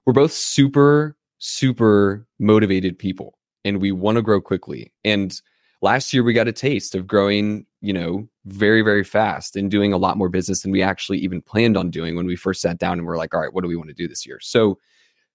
we're 0.04 0.12
both 0.12 0.32
super, 0.32 1.16
super 1.38 2.26
motivated 2.38 2.98
people 2.98 3.38
and 3.64 3.80
we 3.80 3.90
want 3.90 4.16
to 4.16 4.22
grow 4.22 4.40
quickly. 4.40 4.92
And 5.04 5.40
last 5.80 6.12
year 6.12 6.22
we 6.22 6.34
got 6.34 6.48
a 6.48 6.52
taste 6.52 6.94
of 6.94 7.06
growing, 7.06 7.64
you 7.80 7.92
know, 7.92 8.28
very, 8.44 8.82
very 8.82 9.04
fast 9.04 9.56
and 9.56 9.70
doing 9.70 9.92
a 9.92 9.98
lot 9.98 10.16
more 10.16 10.28
business 10.28 10.62
than 10.62 10.72
we 10.72 10.82
actually 10.82 11.18
even 11.18 11.40
planned 11.40 11.76
on 11.76 11.90
doing 11.90 12.16
when 12.16 12.26
we 12.26 12.36
first 12.36 12.60
sat 12.60 12.78
down 12.78 12.98
and 12.98 13.06
we're 13.06 13.16
like, 13.16 13.34
all 13.34 13.40
right, 13.40 13.52
what 13.52 13.62
do 13.62 13.68
we 13.68 13.76
want 13.76 13.88
to 13.88 13.94
do 13.94 14.08
this 14.08 14.26
year? 14.26 14.38
So 14.40 14.78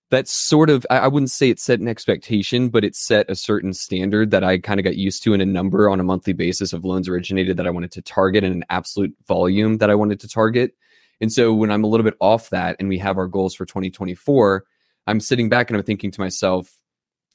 that's 0.09 0.31
sort 0.31 0.69
of, 0.69 0.85
I 0.89 1.07
wouldn't 1.07 1.31
say 1.31 1.49
it 1.49 1.59
set 1.59 1.79
an 1.79 1.87
expectation, 1.87 2.69
but 2.69 2.83
it 2.83 2.95
set 2.95 3.29
a 3.29 3.35
certain 3.35 3.73
standard 3.73 4.31
that 4.31 4.43
I 4.43 4.59
kind 4.59 4.79
of 4.79 4.83
got 4.83 4.97
used 4.97 5.23
to 5.23 5.33
in 5.33 5.41
a 5.41 5.45
number 5.45 5.89
on 5.89 5.99
a 5.99 6.03
monthly 6.03 6.33
basis 6.33 6.73
of 6.73 6.85
loans 6.85 7.07
originated 7.07 7.57
that 7.57 7.65
I 7.65 7.71
wanted 7.71 7.91
to 7.93 8.01
target 8.01 8.43
and 8.43 8.53
an 8.53 8.65
absolute 8.69 9.15
volume 9.27 9.77
that 9.77 9.89
I 9.89 9.95
wanted 9.95 10.19
to 10.19 10.27
target. 10.27 10.75
And 11.21 11.31
so 11.31 11.53
when 11.53 11.71
I'm 11.71 11.83
a 11.83 11.87
little 11.87 12.03
bit 12.03 12.17
off 12.19 12.49
that 12.49 12.75
and 12.79 12.89
we 12.89 12.97
have 12.99 13.17
our 13.17 13.27
goals 13.27 13.55
for 13.55 13.65
2024, 13.65 14.65
I'm 15.07 15.19
sitting 15.19 15.49
back 15.49 15.69
and 15.69 15.77
I'm 15.77 15.83
thinking 15.83 16.11
to 16.11 16.21
myself, 16.21 16.71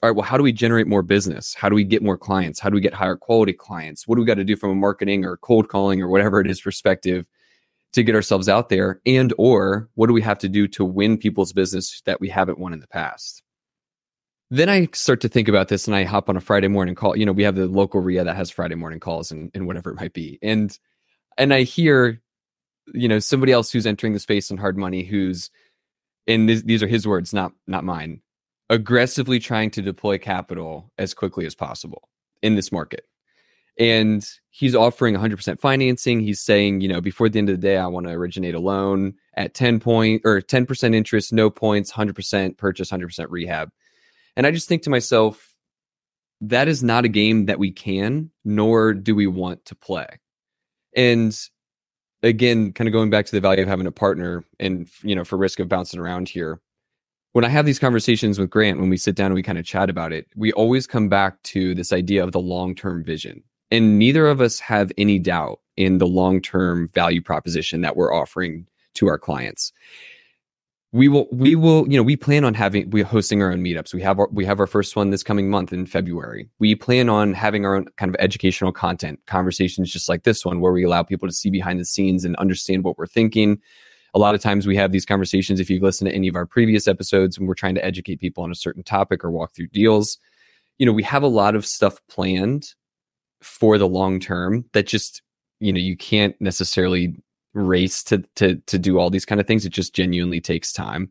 all 0.01 0.09
right, 0.09 0.17
well, 0.17 0.25
how 0.25 0.37
do 0.37 0.45
we 0.45 0.53
generate 0.53 0.87
more 0.87 1.03
business? 1.03 1.55
How 1.55 1.69
do 1.69 1.75
we 1.75 1.83
get 1.83 2.05
more 2.05 2.17
clients? 2.17 2.61
How 2.61 2.71
do 2.71 2.77
we 2.77 2.81
get 2.81 2.95
higher 2.95 3.17
quality 3.17 3.53
clients? 3.53 4.07
What 4.07 4.15
do 4.15 4.21
we 4.21 4.27
got 4.27 4.35
to 4.35 4.45
do 4.45 4.55
from 4.55 4.71
a 4.71 4.75
marketing 4.77 5.25
or 5.25 5.37
cold 5.39 5.69
calling 5.69 6.01
or 6.01 6.09
whatever 6.09 6.41
it 6.41 6.49
is 6.49 6.61
perspective 6.61 7.27
to 7.95 8.05
get 8.05 8.15
ourselves 8.15 8.49
out 8.49 8.69
there? 8.69 9.01
And 9.07 9.35
or 9.39 9.89
what 9.95 10.07
do 10.07 10.13
we 10.13 10.23
have 10.23 10.39
to 10.39 10.49
do 10.49 10.69
to 10.69 10.85
win 10.85 11.19
people's 11.19 11.53
business 11.53 12.01
that 12.07 12.21
we 12.21 12.29
haven't 12.29 12.61
won 12.61 12.73
in 12.73 12.79
the 12.79 12.87
past? 12.87 13.43
Then 14.51 14.69
I 14.69 14.89
start 14.93 15.21
to 15.23 15.29
think 15.29 15.49
about 15.49 15.67
this 15.67 15.89
and 15.89 15.97
I 15.97 16.05
hop 16.05 16.29
on 16.29 16.37
a 16.37 16.41
Friday 16.41 16.69
morning 16.69 16.95
call. 16.95 17.17
You 17.17 17.27
know, 17.27 17.33
we 17.33 17.43
have 17.43 17.57
the 17.57 17.67
local 17.67 18.01
REIA 18.01 18.23
that 18.23 18.37
has 18.37 18.51
Friday 18.51 18.77
morning 18.77 19.01
calls 19.01 19.33
and, 19.33 19.51
and 19.53 19.67
whatever 19.67 19.91
it 19.91 19.97
might 19.97 20.13
be. 20.13 20.39
And 20.43 20.79
and 21.37 21.53
I 21.53 21.63
hear, 21.63 22.23
you 22.95 23.09
know, 23.09 23.19
somebody 23.19 23.53
else 23.53 23.73
who's 23.73 23.87
entering 23.87 24.13
the 24.13 24.21
space 24.21 24.51
on 24.51 24.59
hard 24.59 24.79
money 24.79 25.03
who's 25.03 25.51
and 26.29 26.49
th- 26.49 26.65
these 26.65 26.85
are 26.85 26.87
his 26.87 27.07
words, 27.07 27.35
not 27.35 27.53
not 27.67 27.85
mine 27.85 28.23
aggressively 28.71 29.39
trying 29.39 29.71
to 29.71 29.83
deploy 29.83 30.19
capital 30.19 30.93
as 30.99 31.15
quickly 31.15 31.47
as 31.47 31.55
possible 31.55 32.09
in 32.43 32.55
this 32.55 32.71
market. 32.71 33.07
And 33.79 34.29
he's 34.51 34.75
offering 34.75 35.15
100% 35.15 35.61
financing. 35.61 36.21
He's 36.21 36.41
saying, 36.41 36.81
you 36.81 36.89
know, 36.89 37.01
before 37.01 37.29
the 37.29 37.39
end 37.39 37.49
of 37.49 37.61
the 37.61 37.67
day, 37.67 37.77
I 37.77 37.87
want 37.87 38.07
to 38.07 38.13
originate 38.13 38.57
a 38.57 38.61
loan 38.61 39.15
at 39.35 39.55
10 39.55 39.79
point 39.79 40.23
or 40.25 40.41
10% 40.41 40.95
interest, 40.95 41.33
no 41.33 41.49
points, 41.49 41.93
100% 41.93 42.57
purchase, 42.57 42.91
100% 42.91 43.27
rehab. 43.31 43.71
And 44.37 44.47
I 44.47 44.51
just 44.51 44.69
think 44.69 44.83
to 44.83 44.91
myself, 44.91 45.55
that 46.41 46.69
is 46.69 46.83
not 46.83 47.05
a 47.05 47.09
game 47.09 47.47
that 47.47 47.59
we 47.59 47.71
can, 47.71 48.31
nor 48.45 48.95
do 48.95 49.15
we 49.15 49.27
want 49.27 49.65
to 49.67 49.75
play. 49.75 50.07
And 50.95 51.37
again, 52.23 52.73
kind 52.73 52.89
of 52.89 52.93
going 52.93 53.11
back 53.11 53.27
to 53.27 53.33
the 53.33 53.41
value 53.41 53.63
of 53.63 53.69
having 53.69 53.87
a 53.87 53.93
partner 53.93 54.45
and, 54.59 54.89
you 55.03 55.15
know, 55.15 55.25
for 55.25 55.37
risk 55.37 55.61
of 55.61 55.69
bouncing 55.69 56.01
around 56.01 56.29
here, 56.29 56.61
when 57.33 57.45
I 57.45 57.49
have 57.49 57.67
these 57.67 57.79
conversations 57.79 58.39
with 58.39 58.51
Grant, 58.51 58.81
when 58.81 58.89
we 58.89 58.97
sit 58.97 59.15
down 59.15 59.27
and 59.27 59.35
we 59.35 59.43
kind 59.43 59.59
of 59.59 59.65
chat 59.65 59.91
about 59.91 60.13
it, 60.13 60.27
we 60.35 60.53
always 60.53 60.87
come 60.87 61.09
back 61.09 61.43
to 61.45 61.75
this 61.75 61.93
idea 61.93 62.25
of 62.25 62.33
the 62.33 62.41
long 62.41 62.75
term 62.75 63.05
vision. 63.05 63.43
And 63.71 63.99
neither 63.99 64.27
of 64.27 64.41
us 64.41 64.59
have 64.61 64.91
any 64.97 65.19
doubt 65.19 65.61
in 65.77 65.99
the 65.99 66.07
long 66.07 66.41
term 66.41 66.89
value 66.95 67.23
proposition 67.23 67.83
that 67.83 67.97
we're 67.97 68.13
offering 68.13 68.67
to 68.95 69.07
our 69.09 69.19
clients. 69.19 69.73
We 70.91 71.07
will, 71.09 71.29
we 71.31 71.55
will, 71.55 71.87
you 71.87 71.99
know, 71.99 72.03
we 72.03 72.17
plan 72.17 72.45
on 72.45 72.55
having, 72.55 72.89
we 72.89 73.03
hosting 73.03 73.43
our 73.43 73.53
own 73.53 73.63
meetups. 73.63 73.93
We 73.93 74.01
have 74.01 74.19
our, 74.19 74.29
we 74.33 74.47
have 74.47 74.59
our 74.59 74.67
first 74.67 74.97
one 74.97 75.11
this 75.11 75.23
coming 75.23 75.51
month 75.51 75.71
in 75.71 75.85
February. 75.85 76.49
We 76.61 76.75
plan 76.75 77.11
on 77.11 77.35
having 77.35 77.67
our 77.67 77.77
own 77.77 77.89
kind 77.99 78.09
of 78.09 78.17
educational 78.19 78.73
content, 78.73 79.21
conversations 79.27 79.93
just 79.93 80.09
like 80.09 80.23
this 80.23 80.47
one, 80.47 80.61
where 80.61 80.73
we 80.73 80.85
allow 80.85 81.03
people 81.03 81.29
to 81.29 81.35
see 81.35 81.51
behind 81.51 81.79
the 81.79 81.85
scenes 81.85 82.25
and 82.25 82.35
understand 82.37 82.85
what 82.85 82.97
we're 82.97 83.07
thinking, 83.07 83.61
a 84.15 84.19
lot 84.19 84.35
of 84.35 84.41
times 84.41 84.67
we 84.67 84.77
have 84.77 84.93
these 84.93 85.05
conversations 85.05 85.61
if 85.61 85.69
you've 85.71 85.83
listened 85.83 86.09
to 86.09 86.15
any 86.15 86.29
of 86.29 86.37
our 86.37 86.47
previous 86.47 86.89
episodes 86.89 87.37
and 87.37 87.47
we're 87.47 87.55
trying 87.55 87.75
to 87.75 87.85
educate 87.85 88.21
people 88.21 88.45
on 88.45 88.51
a 88.51 88.57
certain 88.57 88.83
topic 88.83 89.25
or 89.25 89.31
walk 89.31 89.55
through 89.55 89.69
deals 89.69 90.19
you 90.79 90.87
know 90.87 90.93
we 90.93 91.03
have 91.03 91.23
a 91.23 91.29
lot 91.29 91.55
of 91.55 91.67
stuff 91.67 92.01
planned 92.09 92.75
for 93.43 93.79
the 93.79 93.89
long 93.89 94.19
term 94.19 94.65
that 94.73 94.87
just 94.87 95.23
you 95.61 95.73
know 95.73 95.81
you 95.81 95.97
can't 95.97 96.35
necessarily 96.41 97.15
race 97.55 98.03
to 98.05 98.19
to 98.37 98.57
to 98.67 98.79
do 98.79 98.99
all 98.99 99.11
these 99.11 99.25
kind 99.25 99.41
of 99.41 99.47
things. 99.47 99.65
It 99.65 99.71
just 99.71 99.95
genuinely 99.95 100.41
takes 100.41 100.73
time. 100.73 101.11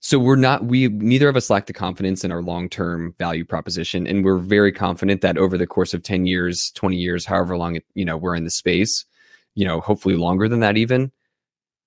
So 0.00 0.18
we're 0.18 0.36
not 0.36 0.64
we 0.64 0.88
neither 0.88 1.28
of 1.28 1.36
us 1.36 1.50
lack 1.50 1.66
the 1.66 1.72
confidence 1.72 2.24
in 2.24 2.32
our 2.32 2.42
long-term 2.42 3.14
value 3.18 3.44
proposition 3.44 4.06
and 4.06 4.24
we're 4.24 4.38
very 4.38 4.70
confident 4.70 5.22
that 5.22 5.38
over 5.38 5.56
the 5.56 5.66
course 5.66 5.94
of 5.94 6.02
10 6.02 6.26
years 6.26 6.70
20 6.72 6.96
years 6.96 7.24
however 7.24 7.56
long 7.56 7.76
it, 7.76 7.86
you 7.94 8.04
know 8.04 8.18
we're 8.18 8.34
in 8.36 8.44
the 8.44 8.50
space 8.50 9.06
you 9.54 9.64
know 9.64 9.80
hopefully 9.80 10.14
longer 10.14 10.46
than 10.46 10.60
that 10.60 10.76
even 10.76 11.10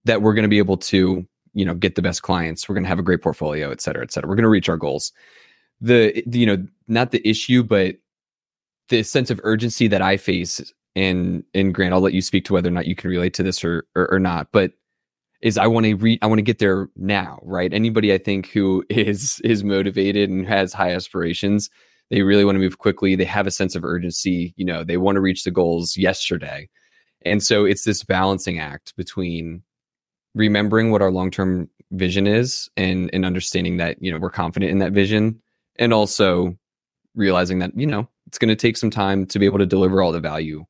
that 0.08 0.22
we're 0.22 0.34
going 0.34 0.44
to 0.44 0.50
be 0.50 0.58
able 0.58 0.78
to 0.78 1.26
you 1.54 1.66
know 1.66 1.74
get 1.74 1.96
the 1.96 2.02
best 2.02 2.24
clients. 2.24 2.68
We're 2.68 2.76
going 2.76 2.84
to 2.84 2.90
have 2.90 3.00
a 3.00 3.04
great 3.04 3.22
portfolio 3.22 3.72
et 3.72 3.82
cetera 3.82 4.04
et 4.04 4.12
cetera. 4.12 4.28
We're 4.28 4.36
going 4.36 4.44
to 4.44 4.50
reach 4.50 4.70
our 4.70 4.78
goals. 4.78 5.12
The, 5.80 6.24
the 6.26 6.40
you 6.40 6.46
know 6.46 6.66
not 6.88 7.12
the 7.12 7.28
issue 7.28 7.62
but 7.62 7.98
the 8.90 9.04
sense 9.04 9.30
of 9.30 9.40
urgency 9.44 9.88
that 9.88 10.02
i 10.02 10.18
face 10.18 10.74
and 10.96 11.44
and 11.54 11.72
grant 11.72 11.94
i'll 11.94 12.02
let 12.02 12.14
you 12.14 12.22
speak 12.24 12.46
to 12.46 12.54
whether 12.54 12.70
or 12.70 12.72
not 12.72 12.88
you 12.88 12.96
can 12.96 13.12
relate 13.12 13.36
to 13.36 13.44
this 13.44 13.64
or 13.64 13.86
or, 13.96 14.12
or 14.12 14.20
not 14.20 14.48
but 14.52 14.72
is 15.42 15.56
i 15.56 15.68
want 15.68 15.86
to 15.86 15.94
read 15.96 16.18
i 16.24 16.26
want 16.26 16.40
to 16.40 16.44
get 16.44 16.58
there 16.58 16.90
now 16.96 17.40
right? 17.44 17.74
Anybody 17.74 18.12
i 18.12 18.18
think 18.18 18.48
who 18.48 18.84
is 18.90 19.40
is 19.44 19.64
motivated 19.64 20.32
and 20.32 20.48
has 20.48 20.74
high 20.74 20.94
aspirations 20.94 21.70
they 22.10 22.24
really 22.24 22.46
want 22.46 22.56
to 22.56 22.60
move 22.60 22.78
quickly. 22.78 23.16
They 23.16 23.26
have 23.26 23.48
a 23.48 23.52
sense 23.52 23.76
of 23.76 23.86
urgency 23.86 24.56
you 24.58 24.66
know 24.66 24.84
they 24.84 24.98
want 24.98 25.18
to 25.18 25.22
reach 25.22 25.44
the 25.44 25.52
goals 25.52 25.96
yesterday. 25.96 26.70
And 27.24 27.44
so 27.44 27.66
it's 27.66 27.84
this 27.84 28.04
balancing 28.04 28.60
act 28.60 28.96
between 28.96 29.62
remembering 30.38 30.92
what 30.92 31.02
our 31.02 31.12
long-term 31.12 31.70
vision 31.92 32.28
is 32.28 32.70
and 32.78 33.10
and 33.14 33.26
understanding 33.26 33.78
that, 33.78 34.02
you 34.02 34.12
know, 34.12 34.20
we're 34.20 34.30
confident 34.30 34.72
in 34.72 34.80
that 34.80 34.92
vision 34.92 35.42
and 35.78 35.94
also 35.94 36.58
realizing 37.16 37.60
that, 37.60 37.72
you 37.76 37.88
know, 37.88 38.08
it's 38.28 38.38
going 38.38 38.50
to 38.50 38.56
take 38.56 38.78
some 38.78 38.90
time 38.90 39.26
to 39.26 39.40
be 39.40 39.46
able 39.46 39.60
to 39.60 39.66
deliver 39.66 40.02
all 40.02 40.12
the 40.12 40.20
value 40.20 40.66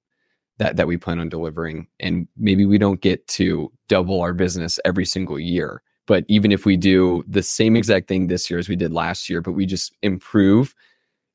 that 0.57 0.77
that 0.77 0.88
we 0.88 0.97
plan 0.97 1.19
on 1.19 1.29
delivering. 1.29 1.88
And 2.00 2.27
maybe 2.38 2.65
we 2.65 2.77
don't 2.77 3.01
get 3.01 3.27
to 3.29 3.71
double 3.89 4.21
our 4.21 4.33
business 4.33 4.79
every 4.86 5.05
single 5.05 5.39
year 5.39 5.81
but 6.07 6.24
even 6.29 6.51
if 6.51 6.65
we 6.65 6.75
do 6.77 7.24
the 7.27 7.43
same 7.43 7.75
exact 7.75 8.07
thing 8.07 8.27
this 8.27 8.50
year 8.50 8.57
as 8.57 8.67
we 8.67 8.75
did 8.75 8.91
last 8.91 9.29
year 9.29 9.41
but 9.41 9.51
we 9.51 9.65
just 9.65 9.93
improve 10.01 10.74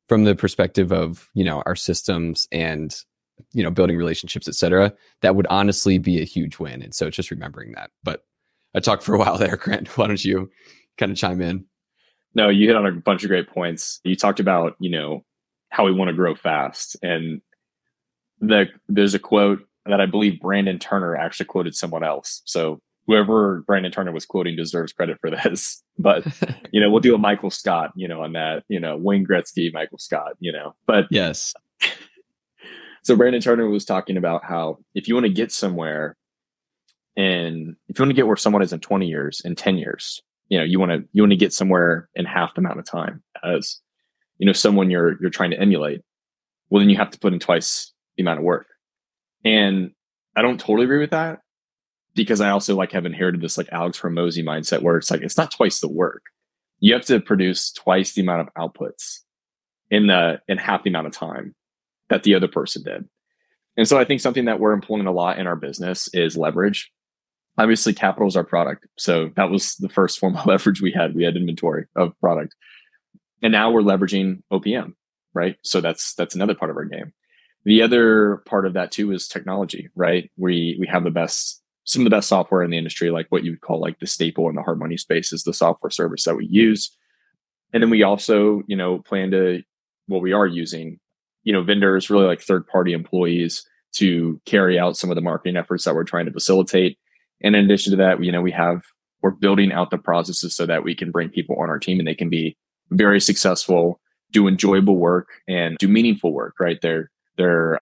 from 0.08 0.24
the 0.24 0.34
perspective 0.34 0.92
of 0.92 1.30
you 1.34 1.44
know 1.44 1.62
our 1.64 1.76
systems 1.76 2.48
and 2.50 3.04
you 3.52 3.62
know 3.62 3.70
building 3.70 3.96
relationships 3.96 4.48
etc 4.48 4.92
that 5.20 5.36
would 5.36 5.46
honestly 5.48 5.98
be 5.98 6.20
a 6.20 6.24
huge 6.24 6.58
win. 6.58 6.82
And 6.82 6.94
so 6.94 7.10
just 7.10 7.30
remembering 7.30 7.72
that. 7.72 7.90
But 8.02 8.24
i 8.74 8.80
talked 8.80 9.02
for 9.02 9.14
a 9.14 9.18
while 9.20 9.38
there 9.38 9.56
grant. 9.56 9.96
Why 9.96 10.06
don't 10.06 10.24
you 10.24 10.50
kind 10.98 11.12
of 11.12 11.18
chime 11.18 11.40
in? 11.40 11.64
No 12.34 12.48
you 12.48 12.66
hit 12.66 12.76
on 12.76 12.86
a 12.86 12.92
bunch 12.92 13.22
of 13.22 13.28
great 13.28 13.48
points. 13.48 14.00
You 14.04 14.16
talked 14.16 14.40
about 14.40 14.76
you 14.78 14.90
know 14.90 15.24
how 15.70 15.84
we 15.84 15.92
want 15.92 16.08
to 16.08 16.14
grow 16.14 16.34
fast. 16.34 16.96
And 17.02 17.40
the 18.40 18.66
there's 18.88 19.14
a 19.14 19.20
quote 19.20 19.60
that 19.86 20.00
i 20.00 20.06
believe 20.06 20.40
brandon 20.40 20.78
turner 20.78 21.16
actually 21.16 21.46
quoted 21.46 21.74
someone 21.74 22.04
else. 22.04 22.42
So 22.44 22.80
whoever 23.06 23.62
Brandon 23.66 23.92
Turner 23.92 24.12
was 24.12 24.26
quoting 24.26 24.56
deserves 24.56 24.92
credit 24.92 25.18
for 25.20 25.30
this. 25.44 25.82
But 25.98 26.26
you 26.72 26.80
know, 26.80 26.90
we'll 26.90 27.00
do 27.00 27.14
a 27.14 27.18
Michael 27.18 27.50
Scott, 27.50 27.92
you 27.94 28.08
know, 28.08 28.22
on 28.22 28.32
that, 28.32 28.64
you 28.68 28.80
know, 28.80 28.96
Wayne 28.96 29.26
Gretzky, 29.26 29.72
Michael 29.72 29.98
Scott, 29.98 30.32
you 30.40 30.52
know. 30.52 30.74
But 30.86 31.06
yes. 31.10 31.54
So 33.02 33.16
Brandon 33.16 33.42
Turner 33.42 33.68
was 33.68 33.84
talking 33.84 34.16
about 34.16 34.44
how 34.44 34.78
if 34.94 35.08
you 35.08 35.14
want 35.14 35.26
to 35.26 35.32
get 35.32 35.52
somewhere 35.52 36.16
and 37.16 37.76
if 37.88 37.98
you 37.98 38.02
want 38.02 38.10
to 38.10 38.14
get 38.16 38.26
where 38.26 38.36
someone 38.36 38.62
is 38.62 38.72
in 38.72 38.80
20 38.80 39.06
years, 39.06 39.42
in 39.44 39.54
10 39.54 39.76
years, 39.76 40.22
you 40.48 40.58
know, 40.58 40.64
you 40.64 40.78
want 40.78 40.92
to 40.92 41.04
you 41.12 41.22
want 41.22 41.32
to 41.32 41.36
get 41.36 41.52
somewhere 41.52 42.08
in 42.14 42.24
half 42.24 42.54
the 42.54 42.60
amount 42.60 42.78
of 42.78 42.86
time 42.86 43.22
as 43.44 43.80
you 44.38 44.46
know, 44.46 44.52
someone 44.52 44.90
you're 44.90 45.20
you're 45.20 45.30
trying 45.30 45.50
to 45.50 45.60
emulate. 45.60 46.00
Well, 46.70 46.80
then 46.80 46.90
you 46.90 46.96
have 46.96 47.10
to 47.10 47.18
put 47.18 47.32
in 47.32 47.38
twice 47.38 47.92
the 48.16 48.22
amount 48.22 48.38
of 48.38 48.44
work. 48.44 48.66
And 49.44 49.92
I 50.36 50.42
don't 50.42 50.58
totally 50.58 50.84
agree 50.84 50.98
with 50.98 51.10
that 51.10 51.40
because 52.14 52.40
I 52.40 52.50
also 52.50 52.74
like 52.74 52.92
have 52.92 53.04
inherited 53.04 53.40
this 53.40 53.58
like 53.58 53.68
Alex 53.72 54.00
Hormozi 54.00 54.44
mindset 54.44 54.82
where 54.82 54.96
it's 54.96 55.10
like 55.10 55.22
it's 55.22 55.36
not 55.36 55.50
twice 55.50 55.80
the 55.80 55.88
work. 55.88 56.22
You 56.80 56.94
have 56.94 57.04
to 57.06 57.20
produce 57.20 57.72
twice 57.72 58.14
the 58.14 58.22
amount 58.22 58.48
of 58.48 58.54
outputs 58.54 59.20
in 59.90 60.06
the 60.06 60.40
in 60.48 60.58
half 60.58 60.82
the 60.82 60.90
amount 60.90 61.08
of 61.08 61.12
time 61.12 61.54
that 62.12 62.24
the 62.24 62.34
other 62.34 62.46
person 62.46 62.82
did. 62.82 63.08
And 63.78 63.88
so 63.88 63.98
I 63.98 64.04
think 64.04 64.20
something 64.20 64.44
that 64.44 64.60
we're 64.60 64.74
employing 64.74 65.06
a 65.06 65.12
lot 65.12 65.38
in 65.38 65.46
our 65.46 65.56
business 65.56 66.08
is 66.12 66.36
leverage. 66.36 66.92
Obviously, 67.56 67.94
capital 67.94 68.28
is 68.28 68.36
our 68.36 68.44
product. 68.44 68.86
So 68.98 69.30
that 69.36 69.50
was 69.50 69.76
the 69.76 69.88
first 69.88 70.18
form 70.18 70.36
of 70.36 70.44
leverage 70.46 70.82
we 70.82 70.92
had. 70.92 71.14
We 71.14 71.24
had 71.24 71.36
inventory 71.36 71.86
of 71.96 72.12
product. 72.20 72.54
And 73.42 73.50
now 73.50 73.70
we're 73.70 73.80
leveraging 73.80 74.42
OPM, 74.52 74.92
right? 75.32 75.56
So 75.62 75.80
that's 75.80 76.14
that's 76.14 76.34
another 76.34 76.54
part 76.54 76.70
of 76.70 76.76
our 76.76 76.84
game. 76.84 77.14
The 77.64 77.80
other 77.80 78.42
part 78.46 78.66
of 78.66 78.74
that 78.74 78.92
too 78.92 79.10
is 79.10 79.26
technology, 79.26 79.88
right? 79.96 80.30
We 80.36 80.76
we 80.78 80.86
have 80.88 81.04
the 81.04 81.10
best 81.10 81.62
some 81.84 82.02
of 82.02 82.04
the 82.04 82.16
best 82.16 82.28
software 82.28 82.62
in 82.62 82.70
the 82.70 82.78
industry, 82.78 83.10
like 83.10 83.26
what 83.30 83.42
you 83.42 83.52
would 83.52 83.62
call 83.62 83.80
like 83.80 83.98
the 83.98 84.06
staple 84.06 84.48
in 84.50 84.54
the 84.54 84.62
hard 84.62 84.78
money 84.78 84.98
space 84.98 85.32
is 85.32 85.44
the 85.44 85.54
software 85.54 85.90
service 85.90 86.24
that 86.24 86.36
we 86.36 86.46
use. 86.46 86.94
And 87.72 87.82
then 87.82 87.90
we 87.90 88.02
also, 88.02 88.62
you 88.66 88.76
know, 88.76 88.98
plan 88.98 89.30
to 89.30 89.62
what 90.06 90.22
we 90.22 90.32
are 90.32 90.46
using, 90.46 91.00
you 91.44 91.52
know, 91.52 91.62
vendors, 91.62 92.10
really 92.10 92.26
like 92.26 92.40
third 92.40 92.66
party 92.66 92.92
employees 92.92 93.66
to 93.94 94.40
carry 94.46 94.78
out 94.78 94.96
some 94.96 95.10
of 95.10 95.16
the 95.16 95.22
marketing 95.22 95.56
efforts 95.56 95.84
that 95.84 95.94
we're 95.94 96.04
trying 96.04 96.26
to 96.26 96.32
facilitate. 96.32 96.98
And 97.42 97.54
in 97.56 97.64
addition 97.64 97.90
to 97.90 97.96
that, 97.96 98.22
you 98.22 98.32
know, 98.32 98.40
we 98.40 98.52
have 98.52 98.82
we're 99.22 99.30
building 99.30 99.72
out 99.72 99.90
the 99.90 99.98
processes 99.98 100.54
so 100.54 100.66
that 100.66 100.82
we 100.82 100.94
can 100.94 101.10
bring 101.10 101.28
people 101.28 101.56
on 101.60 101.68
our 101.68 101.78
team 101.78 101.98
and 101.98 102.08
they 102.08 102.14
can 102.14 102.28
be 102.28 102.56
very 102.90 103.20
successful, 103.20 104.00
do 104.32 104.48
enjoyable 104.48 104.96
work 104.96 105.28
and 105.48 105.78
do 105.78 105.88
meaningful 105.88 106.32
work, 106.32 106.54
right? 106.58 106.78
They're 106.82 107.10
they're 107.36 107.78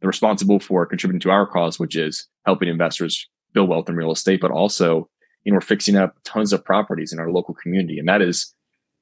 they're 0.00 0.08
responsible 0.08 0.58
for 0.58 0.84
contributing 0.84 1.20
to 1.20 1.30
our 1.30 1.46
cause, 1.46 1.78
which 1.78 1.96
is 1.96 2.26
helping 2.44 2.68
investors 2.68 3.28
build 3.52 3.68
wealth 3.68 3.88
in 3.88 3.96
real 3.96 4.10
estate, 4.10 4.40
but 4.40 4.50
also, 4.50 5.08
you 5.44 5.52
know, 5.52 5.56
we're 5.56 5.60
fixing 5.60 5.96
up 5.96 6.16
tons 6.24 6.52
of 6.52 6.64
properties 6.64 7.12
in 7.12 7.20
our 7.20 7.30
local 7.30 7.54
community. 7.54 7.98
And 7.98 8.08
that 8.08 8.22
is 8.22 8.52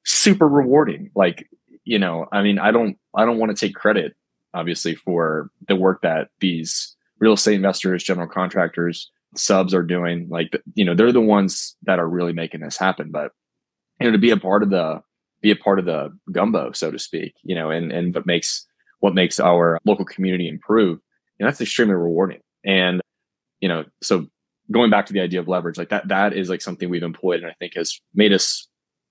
super 0.05 0.47
rewarding. 0.47 1.09
Like, 1.15 1.47
you 1.83 1.99
know, 1.99 2.27
I 2.31 2.41
mean, 2.41 2.59
I 2.59 2.71
don't, 2.71 2.97
I 3.15 3.25
don't 3.25 3.37
want 3.37 3.55
to 3.55 3.65
take 3.65 3.75
credit, 3.75 4.15
obviously, 4.53 4.95
for 4.95 5.49
the 5.67 5.75
work 5.75 6.01
that 6.01 6.29
these 6.39 6.95
real 7.19 7.33
estate 7.33 7.55
investors, 7.55 8.03
general 8.03 8.27
contractors, 8.27 9.11
subs 9.35 9.73
are 9.73 9.83
doing. 9.83 10.27
Like, 10.29 10.51
you 10.73 10.85
know, 10.85 10.95
they're 10.95 11.11
the 11.11 11.21
ones 11.21 11.75
that 11.83 11.99
are 11.99 12.07
really 12.07 12.33
making 12.33 12.61
this 12.61 12.77
happen. 12.77 13.11
But, 13.11 13.31
you 13.99 14.07
know, 14.07 14.11
to 14.11 14.17
be 14.17 14.31
a 14.31 14.37
part 14.37 14.63
of 14.63 14.69
the, 14.69 15.01
be 15.41 15.51
a 15.51 15.55
part 15.55 15.79
of 15.79 15.85
the 15.85 16.15
gumbo, 16.31 16.71
so 16.71 16.91
to 16.91 16.99
speak, 16.99 17.33
you 17.43 17.55
know, 17.55 17.69
and, 17.69 17.91
and 17.91 18.13
what 18.13 18.25
makes, 18.25 18.65
what 18.99 19.15
makes 19.15 19.39
our 19.39 19.79
local 19.85 20.05
community 20.05 20.47
improve, 20.47 20.99
know, 21.41 21.49
that's 21.49 21.61
extremely 21.61 21.95
rewarding. 21.95 22.39
And, 22.65 23.01
you 23.59 23.67
know, 23.67 23.85
so 24.01 24.27
going 24.71 24.89
back 24.89 25.07
to 25.07 25.13
the 25.13 25.21
idea 25.21 25.39
of 25.39 25.47
leverage, 25.47 25.77
like 25.77 25.89
that, 25.89 26.07
that 26.07 26.33
is 26.33 26.49
like 26.49 26.61
something 26.61 26.89
we've 26.89 27.03
employed 27.03 27.41
and 27.41 27.51
I 27.51 27.55
think 27.59 27.73
has 27.75 27.99
made 28.13 28.33
us 28.33 28.67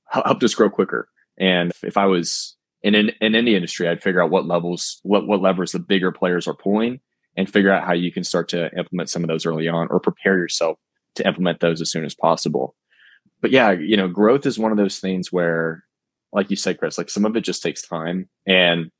helped 0.08 0.42
us 0.42 0.54
grow 0.54 0.70
quicker. 0.70 1.08
And 1.38 1.72
if 1.82 1.96
I 1.96 2.06
was 2.06 2.56
in, 2.82 2.94
in, 2.94 3.10
in 3.20 3.34
any 3.34 3.54
industry, 3.54 3.88
I'd 3.88 4.02
figure 4.02 4.22
out 4.22 4.30
what 4.30 4.46
levels, 4.46 5.00
what, 5.02 5.26
what 5.26 5.40
levers 5.40 5.72
the 5.72 5.78
bigger 5.78 6.12
players 6.12 6.48
are 6.48 6.54
pulling 6.54 7.00
and 7.36 7.50
figure 7.50 7.72
out 7.72 7.84
how 7.84 7.92
you 7.92 8.10
can 8.10 8.24
start 8.24 8.48
to 8.50 8.70
implement 8.76 9.10
some 9.10 9.22
of 9.22 9.28
those 9.28 9.46
early 9.46 9.68
on 9.68 9.88
or 9.90 10.00
prepare 10.00 10.38
yourself 10.38 10.78
to 11.16 11.26
implement 11.26 11.60
those 11.60 11.80
as 11.80 11.90
soon 11.90 12.04
as 12.04 12.14
possible. 12.14 12.74
But 13.40 13.50
yeah, 13.50 13.70
you 13.72 13.96
know, 13.96 14.08
growth 14.08 14.46
is 14.46 14.58
one 14.58 14.72
of 14.72 14.78
those 14.78 14.98
things 14.98 15.32
where, 15.32 15.84
like 16.32 16.50
you 16.50 16.56
said, 16.56 16.78
Chris, 16.78 16.98
like 16.98 17.10
some 17.10 17.24
of 17.24 17.36
it 17.36 17.42
just 17.42 17.62
takes 17.62 17.82
time. 17.82 18.28
And 18.46 18.90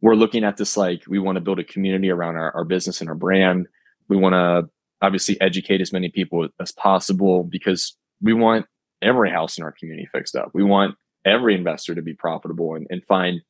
we're 0.00 0.14
looking 0.14 0.44
at 0.44 0.56
this 0.56 0.76
like 0.76 1.02
we 1.06 1.18
want 1.18 1.36
to 1.36 1.40
build 1.40 1.58
a 1.58 1.64
community 1.64 2.10
around 2.10 2.36
our, 2.36 2.52
our 2.54 2.64
business 2.64 3.00
and 3.00 3.08
our 3.08 3.14
brand. 3.14 3.66
We 4.08 4.16
want 4.16 4.34
to 4.34 4.68
obviously 5.00 5.40
educate 5.40 5.80
as 5.80 5.92
many 5.92 6.08
people 6.08 6.48
as 6.60 6.72
possible 6.72 7.44
because 7.44 7.96
we 8.20 8.32
want 8.32 8.66
every 9.02 9.30
house 9.30 9.58
in 9.58 9.64
our 9.64 9.72
community 9.72 10.08
fixed 10.12 10.36
up. 10.36 10.50
We 10.54 10.64
want 10.64 10.96
every 11.24 11.54
investor 11.54 11.94
to 11.94 12.02
be 12.02 12.14
profitable 12.14 12.74
and, 12.74 12.86
and 12.90 13.04
find 13.04 13.40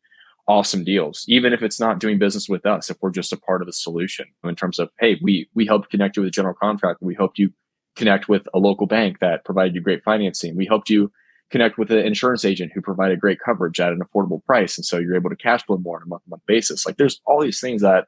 awesome 0.46 0.84
deals, 0.84 1.24
even 1.28 1.52
if 1.52 1.62
it's 1.62 1.80
not 1.80 1.98
doing 1.98 2.18
business 2.18 2.48
with 2.48 2.66
us, 2.66 2.90
if 2.90 2.96
we're 3.00 3.10
just 3.10 3.32
a 3.32 3.36
part 3.36 3.62
of 3.62 3.66
the 3.66 3.72
solution 3.72 4.26
in 4.44 4.54
terms 4.54 4.78
of, 4.78 4.90
hey, 5.00 5.18
we 5.22 5.48
we 5.54 5.66
helped 5.66 5.90
connect 5.90 6.16
you 6.16 6.22
with 6.22 6.28
a 6.28 6.32
general 6.32 6.54
contractor. 6.54 7.04
We 7.04 7.14
helped 7.14 7.38
you 7.38 7.50
connect 7.96 8.28
with 8.28 8.46
a 8.52 8.58
local 8.58 8.86
bank 8.86 9.20
that 9.20 9.44
provided 9.44 9.74
you 9.74 9.80
great 9.80 10.02
financing. 10.04 10.56
We 10.56 10.66
helped 10.66 10.90
you 10.90 11.10
connect 11.50 11.78
with 11.78 11.90
an 11.90 11.98
insurance 11.98 12.44
agent 12.44 12.72
who 12.74 12.80
provided 12.80 13.20
great 13.20 13.38
coverage 13.38 13.78
at 13.78 13.92
an 13.92 14.00
affordable 14.00 14.44
price. 14.44 14.76
And 14.76 14.84
so 14.84 14.98
you're 14.98 15.14
able 15.14 15.30
to 15.30 15.36
cash 15.36 15.64
flow 15.64 15.76
more 15.76 15.96
on 15.96 16.02
a 16.02 16.06
month 16.06 16.24
to 16.24 16.30
month 16.30 16.42
basis. 16.46 16.84
Like 16.84 16.96
there's 16.96 17.20
all 17.26 17.40
these 17.40 17.60
things 17.60 17.82
that, 17.82 18.06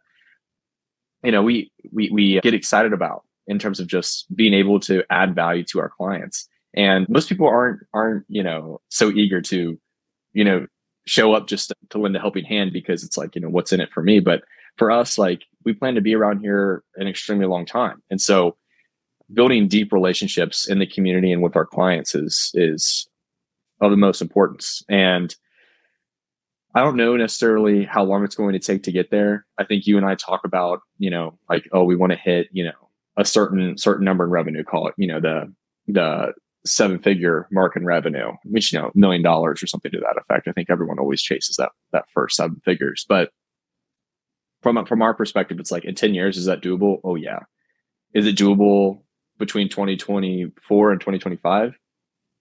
you 1.23 1.31
know, 1.31 1.43
we, 1.43 1.71
we, 1.93 2.11
we 2.11 2.41
get 2.41 2.55
excited 2.55 2.93
about 2.93 3.23
in 3.47 3.59
terms 3.59 3.79
of 3.79 3.87
just 3.87 4.27
being 4.35 4.55
able 4.55 4.81
to 4.81 5.05
add 5.11 5.35
value 5.35 5.63
to 5.65 5.81
our 5.81 5.89
clients. 5.89 6.49
And 6.77 7.09
most 7.09 7.29
people 7.29 7.49
aren't 7.49 7.81
aren't 7.95 8.25
you 8.29 8.43
know 8.43 8.81
so 8.89 9.11
eager 9.11 9.41
to 9.43 9.79
you 10.33 10.45
know 10.45 10.67
show 11.07 11.35
up 11.35 11.47
just 11.47 11.73
to 11.91 11.99
lend 11.99 12.17
a 12.17 12.21
helping 12.21 12.45
hand 12.45 12.73
because 12.73 13.05
it's 13.05 13.17
like 13.17 13.35
you 13.35 13.41
know 13.41 13.49
what's 13.49 13.73
in 13.73 13.81
it 13.81 13.91
for 13.93 14.03
me. 14.03 14.21
But 14.21 14.43
for 14.77 14.91
us, 14.91 15.19
like 15.19 15.45
we 15.65 15.73
plan 15.73 15.95
to 15.95 16.01
be 16.01 16.15
around 16.15 16.41
here 16.41 16.83
an 16.97 17.09
extremely 17.09 17.47
long 17.47 17.67
time, 17.67 18.03
and 18.11 18.21
so 18.21 18.57
building 19.33 19.69
deep 19.69 19.93
relationships 19.93 20.69
in 20.69 20.79
the 20.79 20.87
community 20.87 21.33
and 21.33 21.43
with 21.43 21.57
our 21.57 21.67
clients 21.67 22.15
is 22.15 22.51
is 22.55 23.09
of 23.81 23.91
the 23.91 23.97
most 23.97 24.23
importance. 24.23 24.83
And 24.89 25.35
I 26.75 26.83
don't 26.83 26.97
know 26.97 27.17
necessarily 27.17 27.85
how 27.85 28.05
long 28.05 28.23
it's 28.25 28.35
going 28.35 28.53
to 28.53 28.59
take 28.59 28.83
to 28.85 28.93
get 28.93 29.11
there. 29.11 29.47
I 29.59 29.65
think 29.65 29.87
you 29.87 29.97
and 29.97 30.05
I 30.05 30.15
talk 30.15 30.43
about, 30.45 30.81
you 30.99 31.09
know, 31.09 31.39
like, 31.49 31.67
oh, 31.73 31.85
we 31.85 31.97
want 31.97 32.13
to 32.13 32.19
hit, 32.19 32.49
you 32.53 32.65
know, 32.65 32.91
a 33.17 33.25
certain 33.25 33.79
certain 33.79 34.05
number 34.05 34.25
in 34.25 34.31
revenue, 34.31 34.63
call 34.63 34.89
it, 34.89 34.95
you 34.99 35.07
know, 35.07 35.21
the 35.21 35.53
the 35.89 36.35
seven 36.67 36.99
figure 36.99 37.47
mark 37.51 37.77
in 37.77 37.85
revenue, 37.85 38.33
which 38.45 38.73
you 38.73 38.79
know, 38.79 38.91
million 38.95 39.23
dollars 39.23 39.63
or 39.63 39.67
something 39.67 39.91
to 39.93 40.01
that 40.01 40.21
effect. 40.21 40.49
I 40.49 40.53
think 40.53 40.71
everyone 40.71 40.99
always 40.99 41.23
chases 41.23 41.57
that 41.57 41.71
that 41.93 42.07
first 42.13 42.37
seven 42.37 42.61
figures. 42.65 43.05
But 43.09 43.31
from 44.63 44.85
from 44.87 45.03
our 45.03 45.15
perspective, 45.15 45.59
it's 45.61 45.73
like 45.73 45.85
in 45.85 45.95
10 45.95 46.15
years, 46.15 46.37
is 46.37 46.47
that 46.47 46.63
doable? 46.63 47.01
Oh 47.05 47.15
yeah. 47.15 47.41
Is 48.15 48.27
it 48.27 48.37
doable 48.37 49.03
between 49.39 49.69
2024 49.69 50.93
and 50.93 51.01
2025? 51.01 51.75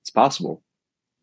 It's 0.02 0.10
possible, 0.10 0.64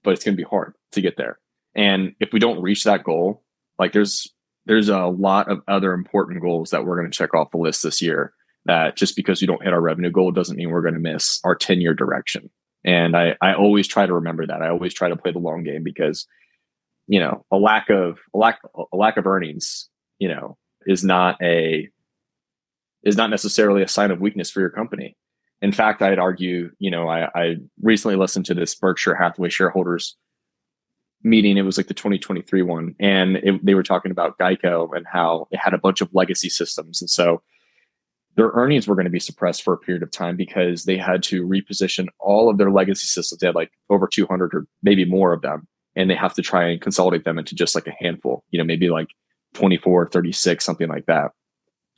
but 0.02 0.12
it's 0.12 0.24
gonna 0.24 0.36
be 0.36 0.42
hard 0.42 0.74
to 0.92 1.00
get 1.00 1.16
there. 1.16 1.38
And 1.74 2.14
if 2.20 2.32
we 2.32 2.38
don't 2.38 2.62
reach 2.62 2.84
that 2.84 3.04
goal, 3.04 3.42
like 3.78 3.92
there's 3.92 4.32
there's 4.66 4.88
a 4.88 5.06
lot 5.06 5.50
of 5.50 5.60
other 5.68 5.92
important 5.92 6.40
goals 6.40 6.70
that 6.70 6.84
we're 6.84 6.96
going 6.96 7.10
to 7.10 7.16
check 7.16 7.34
off 7.34 7.50
the 7.50 7.58
list 7.58 7.82
this 7.82 8.00
year 8.00 8.32
that 8.64 8.96
just 8.96 9.16
because 9.16 9.40
we 9.40 9.46
don't 9.46 9.62
hit 9.62 9.72
our 9.72 9.80
revenue 9.80 10.10
goal 10.10 10.30
doesn't 10.30 10.56
mean 10.56 10.70
we're 10.70 10.82
going 10.82 10.94
to 10.94 11.00
miss 11.00 11.40
our 11.44 11.54
10 11.54 11.80
year 11.80 11.94
direction. 11.94 12.48
And 12.84 13.16
I, 13.16 13.36
I 13.40 13.54
always 13.54 13.86
try 13.86 14.06
to 14.06 14.14
remember 14.14 14.46
that. 14.46 14.62
I 14.62 14.68
always 14.68 14.94
try 14.94 15.08
to 15.08 15.16
play 15.16 15.32
the 15.32 15.38
long 15.38 15.62
game 15.62 15.82
because, 15.82 16.26
you 17.06 17.20
know, 17.20 17.44
a 17.50 17.56
lack 17.56 17.90
of 17.90 18.18
a 18.34 18.38
lack 18.38 18.60
a 18.92 18.96
lack 18.96 19.16
of 19.16 19.26
earnings, 19.26 19.88
you 20.18 20.28
know, 20.28 20.56
is 20.86 21.04
not 21.04 21.36
a 21.42 21.88
is 23.02 23.16
not 23.16 23.30
necessarily 23.30 23.82
a 23.82 23.88
sign 23.88 24.10
of 24.10 24.20
weakness 24.20 24.50
for 24.50 24.60
your 24.60 24.70
company. 24.70 25.16
In 25.60 25.72
fact, 25.72 26.02
I'd 26.02 26.18
argue, 26.18 26.70
you 26.78 26.90
know, 26.90 27.08
I, 27.08 27.28
I 27.34 27.56
recently 27.80 28.16
listened 28.16 28.46
to 28.46 28.54
this 28.54 28.74
Berkshire 28.74 29.14
Hathaway 29.14 29.48
shareholders 29.48 30.16
meeting. 31.22 31.56
It 31.56 31.62
was 31.62 31.76
like 31.76 31.86
the 31.86 31.94
2023 31.94 32.62
one, 32.62 32.96
and 32.98 33.36
it, 33.36 33.64
they 33.64 33.74
were 33.74 33.84
talking 33.84 34.10
about 34.10 34.38
Geico 34.38 34.96
and 34.96 35.06
how 35.06 35.46
it 35.52 35.58
had 35.58 35.74
a 35.74 35.78
bunch 35.78 36.00
of 36.00 36.08
legacy 36.12 36.48
systems, 36.48 37.00
and 37.00 37.08
so 37.08 37.42
their 38.36 38.50
earnings 38.54 38.88
were 38.88 38.94
going 38.94 39.04
to 39.04 39.10
be 39.10 39.20
suppressed 39.20 39.62
for 39.62 39.74
a 39.74 39.78
period 39.78 40.02
of 40.02 40.10
time 40.10 40.36
because 40.36 40.84
they 40.84 40.96
had 40.96 41.22
to 41.24 41.46
reposition 41.46 42.08
all 42.18 42.48
of 42.48 42.58
their 42.58 42.70
legacy 42.70 43.06
systems. 43.06 43.40
They 43.40 43.48
had 43.48 43.54
like 43.54 43.72
over 43.90 44.06
200 44.06 44.54
or 44.54 44.66
maybe 44.82 45.04
more 45.04 45.32
of 45.32 45.42
them, 45.42 45.66
and 45.96 46.08
they 46.08 46.14
have 46.14 46.34
to 46.34 46.42
try 46.42 46.68
and 46.68 46.80
consolidate 46.80 47.24
them 47.24 47.38
into 47.38 47.54
just 47.54 47.74
like 47.74 47.86
a 47.86 47.94
handful. 47.98 48.44
You 48.50 48.58
know, 48.58 48.64
maybe 48.64 48.88
like 48.88 49.08
24, 49.54 50.08
36, 50.08 50.64
something 50.64 50.88
like 50.88 51.06
that. 51.06 51.32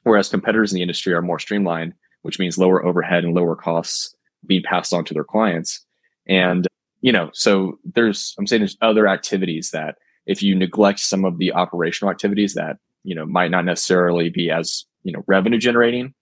Whereas 0.02 0.28
competitors 0.28 0.72
in 0.72 0.76
the 0.76 0.82
industry 0.82 1.14
are 1.14 1.22
more 1.22 1.38
streamlined, 1.38 1.94
which 2.22 2.38
means 2.38 2.58
lower 2.58 2.84
overhead 2.84 3.24
and 3.24 3.34
lower 3.34 3.56
costs 3.56 4.14
being 4.46 4.62
passed 4.62 4.92
on 4.92 5.04
to 5.06 5.14
their 5.14 5.24
clients. 5.24 5.84
And, 6.26 6.66
you 7.00 7.12
know, 7.12 7.30
so 7.32 7.78
there's, 7.84 8.34
I'm 8.38 8.46
saying 8.46 8.60
there's 8.60 8.76
other 8.82 9.08
activities 9.08 9.70
that 9.70 9.96
if 10.26 10.42
you 10.42 10.54
neglect 10.54 11.00
some 11.00 11.24
of 11.24 11.38
the 11.38 11.52
operational 11.52 12.10
activities 12.10 12.54
that, 12.54 12.76
you 13.02 13.14
know, 13.14 13.24
might 13.26 13.50
not 13.50 13.64
necessarily 13.64 14.30
be 14.30 14.50
as, 14.50 14.84
you 15.02 15.12
know, 15.12 15.22
revenue 15.26 15.58
generating, 15.58 16.14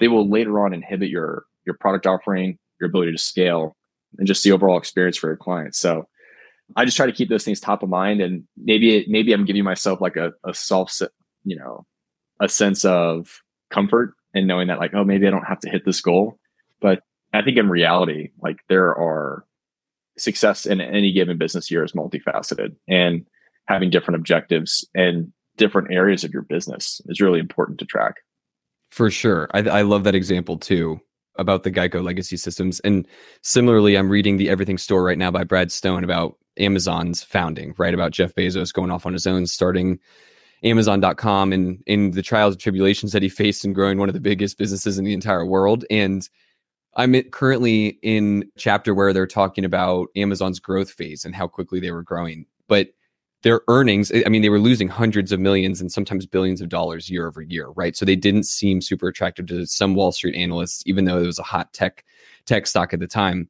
they 0.00 0.08
will 0.08 0.28
later 0.28 0.58
on 0.64 0.74
inhibit 0.74 1.08
your, 1.08 1.44
your 1.64 1.76
product 1.78 2.06
offering, 2.06 2.58
your 2.80 2.88
ability 2.88 3.12
to 3.12 3.18
scale 3.18 3.76
and 4.18 4.26
just 4.26 4.42
the 4.42 4.52
overall 4.52 4.78
experience 4.78 5.16
for 5.16 5.28
your 5.28 5.36
clients. 5.36 5.78
So 5.78 6.08
I 6.76 6.84
just 6.84 6.96
try 6.96 7.06
to 7.06 7.12
keep 7.12 7.28
those 7.28 7.44
things 7.44 7.60
top 7.60 7.82
of 7.82 7.88
mind 7.88 8.20
and 8.20 8.44
maybe, 8.56 9.04
maybe 9.08 9.32
I'm 9.32 9.44
giving 9.44 9.64
myself 9.64 10.00
like 10.00 10.16
a, 10.16 10.32
a 10.44 10.54
self, 10.54 11.00
you 11.44 11.56
know, 11.56 11.86
a 12.40 12.48
sense 12.48 12.84
of 12.84 13.42
comfort 13.70 14.14
and 14.34 14.46
knowing 14.46 14.68
that 14.68 14.78
like, 14.78 14.94
oh, 14.94 15.04
maybe 15.04 15.26
I 15.26 15.30
don't 15.30 15.46
have 15.46 15.60
to 15.60 15.70
hit 15.70 15.84
this 15.84 16.00
goal. 16.00 16.38
But 16.80 17.02
I 17.32 17.42
think 17.42 17.58
in 17.58 17.68
reality, 17.68 18.30
like 18.40 18.56
there 18.68 18.88
are 18.88 19.44
success 20.18 20.66
in 20.66 20.80
any 20.80 21.12
given 21.12 21.38
business 21.38 21.70
year 21.70 21.84
is 21.84 21.92
multifaceted 21.92 22.76
and 22.88 23.26
having 23.66 23.90
different 23.90 24.16
objectives 24.16 24.86
and 24.94 25.32
different 25.56 25.92
areas 25.92 26.24
of 26.24 26.32
your 26.32 26.42
business 26.42 27.00
is 27.06 27.20
really 27.20 27.38
important 27.38 27.78
to 27.78 27.84
track. 27.84 28.16
For 28.90 29.10
sure. 29.10 29.48
I, 29.52 29.60
I 29.60 29.82
love 29.82 30.04
that 30.04 30.14
example 30.14 30.58
too 30.58 31.00
about 31.36 31.62
the 31.62 31.70
Geico 31.70 32.02
legacy 32.02 32.36
systems. 32.36 32.80
And 32.80 33.06
similarly, 33.42 33.96
I'm 33.96 34.10
reading 34.10 34.36
the 34.36 34.50
Everything 34.50 34.78
Store 34.78 35.02
right 35.02 35.18
now 35.18 35.30
by 35.30 35.44
Brad 35.44 35.72
Stone 35.72 36.04
about 36.04 36.36
Amazon's 36.58 37.22
founding, 37.22 37.74
right? 37.78 37.94
About 37.94 38.10
Jeff 38.10 38.34
Bezos 38.34 38.72
going 38.72 38.90
off 38.90 39.06
on 39.06 39.12
his 39.12 39.26
own, 39.26 39.46
starting 39.46 39.98
Amazon.com 40.62 41.52
and 41.52 41.82
in 41.86 42.10
the 42.10 42.22
trials 42.22 42.54
and 42.54 42.60
tribulations 42.60 43.12
that 43.12 43.22
he 43.22 43.28
faced 43.28 43.64
in 43.64 43.72
growing 43.72 43.98
one 43.98 44.08
of 44.08 44.12
the 44.12 44.20
biggest 44.20 44.58
businesses 44.58 44.98
in 44.98 45.04
the 45.04 45.14
entire 45.14 45.46
world. 45.46 45.84
And 45.90 46.28
I'm 46.96 47.20
currently 47.30 47.98
in 48.02 48.50
chapter 48.58 48.92
where 48.92 49.12
they're 49.12 49.26
talking 49.26 49.64
about 49.64 50.08
Amazon's 50.16 50.58
growth 50.58 50.90
phase 50.90 51.24
and 51.24 51.34
how 51.34 51.46
quickly 51.46 51.80
they 51.80 51.92
were 51.92 52.02
growing. 52.02 52.46
But 52.68 52.88
their 53.42 53.62
earnings, 53.68 54.12
I 54.14 54.28
mean, 54.28 54.42
they 54.42 54.50
were 54.50 54.58
losing 54.58 54.88
hundreds 54.88 55.32
of 55.32 55.40
millions 55.40 55.80
and 55.80 55.90
sometimes 55.90 56.26
billions 56.26 56.60
of 56.60 56.68
dollars 56.68 57.08
year 57.08 57.26
over 57.26 57.40
year, 57.40 57.68
right? 57.68 57.96
So 57.96 58.04
they 58.04 58.16
didn't 58.16 58.44
seem 58.44 58.80
super 58.80 59.08
attractive 59.08 59.46
to 59.46 59.66
some 59.66 59.94
Wall 59.94 60.12
Street 60.12 60.34
analysts, 60.34 60.82
even 60.86 61.06
though 61.06 61.18
it 61.18 61.26
was 61.26 61.38
a 61.38 61.44
hot 61.44 61.72
tech 61.72 62.04
tech 62.44 62.66
stock 62.66 62.92
at 62.92 63.00
the 63.00 63.06
time. 63.06 63.48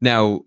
Now, 0.00 0.42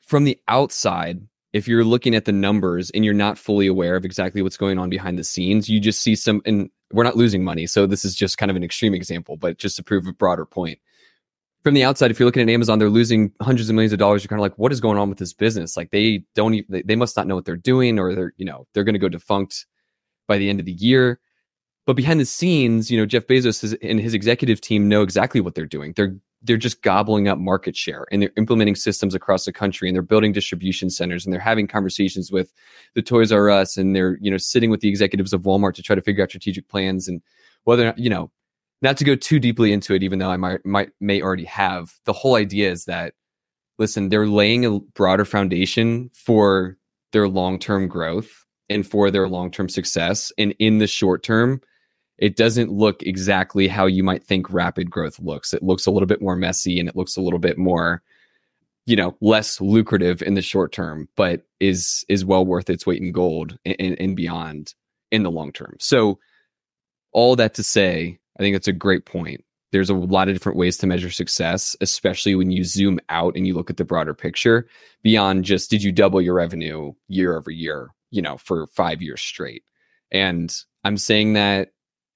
from 0.00 0.24
the 0.24 0.38
outside, 0.48 1.26
if 1.52 1.66
you're 1.66 1.84
looking 1.84 2.14
at 2.14 2.26
the 2.26 2.32
numbers 2.32 2.90
and 2.90 3.04
you're 3.04 3.14
not 3.14 3.38
fully 3.38 3.66
aware 3.66 3.96
of 3.96 4.04
exactly 4.04 4.42
what's 4.42 4.56
going 4.56 4.78
on 4.78 4.90
behind 4.90 5.18
the 5.18 5.24
scenes, 5.24 5.68
you 5.68 5.80
just 5.80 6.02
see 6.02 6.14
some, 6.14 6.42
and 6.44 6.70
we're 6.92 7.04
not 7.04 7.16
losing 7.16 7.42
money. 7.44 7.66
So 7.66 7.86
this 7.86 8.04
is 8.04 8.14
just 8.14 8.36
kind 8.36 8.50
of 8.50 8.56
an 8.56 8.64
extreme 8.64 8.94
example, 8.94 9.36
but 9.36 9.58
just 9.58 9.76
to 9.76 9.82
prove 9.82 10.06
a 10.06 10.12
broader 10.12 10.44
point. 10.44 10.78
From 11.62 11.74
the 11.74 11.84
outside, 11.84 12.10
if 12.10 12.18
you're 12.18 12.26
looking 12.26 12.42
at 12.42 12.48
Amazon, 12.48 12.78
they're 12.78 12.90
losing 12.90 13.32
hundreds 13.40 13.68
of 13.68 13.74
millions 13.74 13.92
of 13.92 13.98
dollars. 13.98 14.22
You're 14.22 14.28
kind 14.28 14.40
of 14.40 14.42
like, 14.42 14.58
what 14.58 14.72
is 14.72 14.80
going 14.80 14.98
on 14.98 15.08
with 15.08 15.18
this 15.18 15.32
business? 15.32 15.76
Like 15.76 15.90
they 15.90 16.24
don't, 16.34 16.54
even, 16.54 16.82
they 16.84 16.96
must 16.96 17.16
not 17.16 17.26
know 17.26 17.36
what 17.36 17.44
they're 17.44 17.56
doing, 17.56 17.98
or 17.98 18.14
they're, 18.14 18.34
you 18.36 18.44
know, 18.44 18.66
they're 18.74 18.84
going 18.84 18.94
to 18.94 18.98
go 18.98 19.08
defunct 19.08 19.66
by 20.26 20.38
the 20.38 20.50
end 20.50 20.58
of 20.58 20.66
the 20.66 20.72
year. 20.72 21.20
But 21.86 21.94
behind 21.94 22.20
the 22.20 22.24
scenes, 22.24 22.90
you 22.90 22.98
know, 22.98 23.06
Jeff 23.06 23.26
Bezos 23.26 23.76
and 23.82 24.00
his 24.00 24.14
executive 24.14 24.60
team 24.60 24.88
know 24.88 25.02
exactly 25.02 25.40
what 25.40 25.54
they're 25.54 25.66
doing. 25.66 25.92
They're 25.96 26.16
they're 26.44 26.56
just 26.56 26.82
gobbling 26.82 27.28
up 27.28 27.38
market 27.38 27.76
share 27.76 28.04
and 28.10 28.20
they're 28.20 28.32
implementing 28.36 28.74
systems 28.74 29.14
across 29.14 29.44
the 29.44 29.52
country 29.52 29.88
and 29.88 29.94
they're 29.94 30.02
building 30.02 30.32
distribution 30.32 30.90
centers 30.90 31.24
and 31.24 31.32
they're 31.32 31.40
having 31.40 31.68
conversations 31.68 32.32
with 32.32 32.52
the 32.94 33.02
Toys 33.02 33.30
R 33.30 33.48
Us 33.48 33.76
and 33.76 33.94
they're, 33.94 34.18
you 34.20 34.30
know, 34.30 34.38
sitting 34.38 34.68
with 34.68 34.80
the 34.80 34.88
executives 34.88 35.32
of 35.32 35.42
Walmart 35.42 35.74
to 35.74 35.82
try 35.82 35.94
to 35.94 36.02
figure 36.02 36.22
out 36.22 36.30
strategic 36.30 36.68
plans 36.68 37.06
and 37.06 37.22
whether, 37.64 37.94
you 37.96 38.10
know, 38.10 38.30
not 38.82 38.96
to 38.98 39.04
go 39.04 39.14
too 39.14 39.38
deeply 39.38 39.72
into 39.72 39.94
it, 39.94 40.02
even 40.02 40.18
though 40.18 40.30
I 40.30 40.36
might, 40.36 40.64
might, 40.66 40.90
may 41.00 41.22
already 41.22 41.44
have 41.44 41.94
the 42.04 42.12
whole 42.12 42.34
idea 42.34 42.70
is 42.70 42.84
that, 42.86 43.14
listen, 43.78 44.08
they're 44.08 44.26
laying 44.26 44.66
a 44.66 44.80
broader 44.80 45.24
foundation 45.24 46.10
for 46.14 46.76
their 47.12 47.28
long-term 47.28 47.88
growth 47.88 48.44
and 48.68 48.86
for 48.86 49.10
their 49.10 49.28
long-term 49.28 49.68
success. 49.68 50.32
And 50.36 50.54
in 50.58 50.78
the 50.78 50.86
short 50.86 51.22
term, 51.22 51.60
it 52.18 52.36
doesn't 52.36 52.70
look 52.70 53.02
exactly 53.02 53.68
how 53.68 53.86
you 53.86 54.04
might 54.04 54.24
think 54.24 54.52
rapid 54.52 54.90
growth 54.90 55.18
looks. 55.18 55.54
It 55.54 55.62
looks 55.62 55.86
a 55.86 55.90
little 55.90 56.06
bit 56.06 56.22
more 56.22 56.36
messy 56.36 56.78
and 56.78 56.88
it 56.88 56.96
looks 56.96 57.16
a 57.16 57.20
little 57.20 57.38
bit 57.38 57.58
more, 57.58 58.02
you 58.86 58.96
know, 58.96 59.16
less 59.20 59.60
lucrative 59.60 60.22
in 60.22 60.34
the 60.34 60.42
short 60.42 60.72
term, 60.72 61.08
but 61.16 61.42
is 61.60 62.04
is 62.08 62.24
well 62.24 62.44
worth 62.44 62.70
its 62.70 62.86
weight 62.86 63.02
in 63.02 63.12
gold 63.12 63.58
and, 63.64 63.98
and 63.98 64.16
beyond 64.16 64.74
in 65.10 65.22
the 65.22 65.30
long 65.30 65.52
term. 65.52 65.76
So 65.80 66.18
all 67.12 67.36
that 67.36 67.54
to 67.54 67.62
say, 67.62 68.18
I 68.38 68.42
think 68.42 68.54
that's 68.54 68.68
a 68.68 68.72
great 68.72 69.06
point. 69.06 69.44
There's 69.72 69.90
a 69.90 69.94
lot 69.94 70.28
of 70.28 70.34
different 70.34 70.58
ways 70.58 70.76
to 70.78 70.86
measure 70.86 71.10
success, 71.10 71.74
especially 71.80 72.34
when 72.34 72.50
you 72.50 72.62
zoom 72.62 73.00
out 73.08 73.36
and 73.36 73.46
you 73.46 73.54
look 73.54 73.70
at 73.70 73.78
the 73.78 73.84
broader 73.84 74.12
picture 74.12 74.66
beyond 75.02 75.44
just 75.44 75.70
did 75.70 75.82
you 75.82 75.92
double 75.92 76.20
your 76.20 76.34
revenue 76.34 76.92
year 77.08 77.36
over 77.36 77.50
year, 77.50 77.88
you 78.10 78.20
know, 78.20 78.36
for 78.36 78.66
5 78.66 79.00
years 79.00 79.22
straight. 79.22 79.64
And 80.10 80.54
I'm 80.84 80.98
saying 80.98 81.32
that 81.34 81.70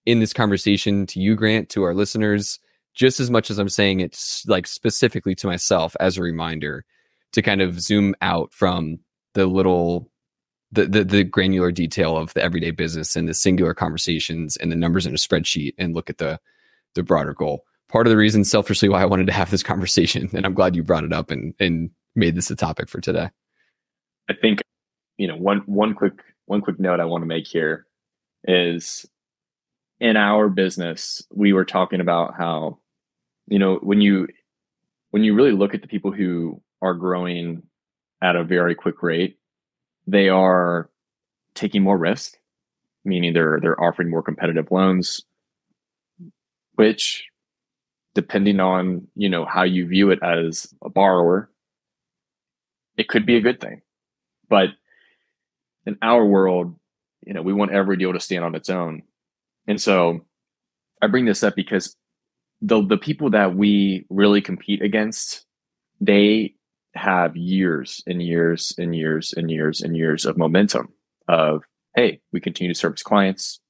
in 0.04 0.20
this 0.20 0.34
conversation 0.34 1.06
to 1.06 1.20
you, 1.20 1.34
Grant, 1.34 1.70
to 1.70 1.82
our 1.84 1.94
listeners, 1.94 2.58
just 2.94 3.20
as 3.20 3.30
much 3.30 3.50
as 3.50 3.58
I'm 3.58 3.68
saying 3.68 4.00
it 4.00 4.18
like 4.46 4.66
specifically 4.66 5.34
to 5.36 5.46
myself 5.46 5.96
as 5.98 6.18
a 6.18 6.22
reminder 6.22 6.84
to 7.32 7.42
kind 7.42 7.62
of 7.62 7.80
zoom 7.80 8.14
out 8.20 8.52
from 8.52 8.98
the 9.34 9.46
little 9.46 10.10
the, 10.76 10.86
the 10.86 11.04
the 11.04 11.24
granular 11.24 11.72
detail 11.72 12.16
of 12.16 12.32
the 12.34 12.42
everyday 12.42 12.70
business 12.70 13.16
and 13.16 13.28
the 13.28 13.34
singular 13.34 13.74
conversations 13.74 14.56
and 14.56 14.70
the 14.70 14.76
numbers 14.76 15.06
in 15.06 15.12
a 15.12 15.18
spreadsheet 15.18 15.74
and 15.78 15.94
look 15.94 16.08
at 16.08 16.18
the 16.18 16.38
the 16.94 17.02
broader 17.02 17.34
goal. 17.34 17.64
Part 17.88 18.06
of 18.06 18.10
the 18.10 18.16
reason 18.16 18.44
selfishly 18.44 18.88
why 18.88 19.02
I 19.02 19.06
wanted 19.06 19.26
to 19.26 19.32
have 19.32 19.50
this 19.50 19.62
conversation, 19.72 20.30
and 20.32 20.46
I'm 20.46 20.54
glad 20.54 20.76
you 20.76 20.84
brought 20.84 21.04
it 21.04 21.12
up 21.12 21.30
and 21.30 21.54
and 21.58 21.90
made 22.14 22.36
this 22.36 22.50
a 22.50 22.56
topic 22.56 22.88
for 22.88 23.00
today. 23.00 23.30
I 24.30 24.34
think 24.34 24.62
you 25.18 25.26
know 25.26 25.36
one 25.36 25.62
one 25.66 25.94
quick 25.94 26.14
one 26.44 26.60
quick 26.60 26.78
note 26.78 27.00
I 27.00 27.04
want 27.04 27.22
to 27.22 27.26
make 27.26 27.46
here 27.46 27.86
is 28.44 29.06
in 30.00 30.16
our 30.16 30.48
business, 30.48 31.26
we 31.32 31.52
were 31.52 31.64
talking 31.64 32.00
about 32.00 32.34
how, 32.36 32.78
you 33.46 33.58
know, 33.58 33.76
when 33.76 34.00
you 34.00 34.28
when 35.10 35.24
you 35.24 35.34
really 35.34 35.52
look 35.52 35.74
at 35.74 35.82
the 35.82 35.88
people 35.88 36.12
who 36.12 36.60
are 36.82 36.94
growing 36.94 37.62
at 38.22 38.36
a 38.36 38.44
very 38.44 38.74
quick 38.74 39.02
rate, 39.02 39.38
they 40.06 40.28
are 40.28 40.90
taking 41.54 41.82
more 41.82 41.98
risk, 41.98 42.36
meaning 43.04 43.32
they're 43.32 43.58
they're 43.60 43.82
offering 43.82 44.10
more 44.10 44.22
competitive 44.22 44.70
loans, 44.70 45.22
which 46.74 47.24
depending 48.14 48.60
on, 48.60 49.06
you 49.14 49.28
know, 49.28 49.44
how 49.44 49.62
you 49.62 49.86
view 49.86 50.10
it 50.10 50.18
as 50.22 50.72
a 50.82 50.88
borrower, 50.88 51.50
it 52.96 53.08
could 53.08 53.26
be 53.26 53.36
a 53.36 53.42
good 53.42 53.60
thing. 53.60 53.82
But 54.48 54.70
in 55.84 55.98
our 56.00 56.24
world, 56.24 56.74
you 57.26 57.34
know, 57.34 57.42
we 57.42 57.52
want 57.52 57.72
every 57.72 57.96
deal 57.98 58.12
to 58.14 58.20
stand 58.20 58.44
on 58.44 58.54
its 58.54 58.70
own. 58.70 59.02
And 59.66 59.80
so 59.80 60.24
I 61.02 61.08
bring 61.08 61.26
this 61.26 61.42
up 61.42 61.54
because 61.54 61.94
the 62.62 62.84
the 62.84 62.96
people 62.96 63.30
that 63.30 63.54
we 63.54 64.06
really 64.08 64.40
compete 64.40 64.82
against, 64.82 65.44
they 66.00 66.55
have 66.96 67.36
years 67.36 68.02
and 68.06 68.22
years 68.22 68.74
and 68.78 68.94
years 68.94 69.32
and 69.36 69.50
years 69.50 69.80
and 69.80 69.96
years 69.96 70.24
of 70.24 70.36
momentum 70.36 70.92
of 71.28 71.62
hey, 71.94 72.20
we 72.32 72.40
continue 72.40 72.72
to 72.72 72.78
service 72.78 73.02
clients. 73.02 73.60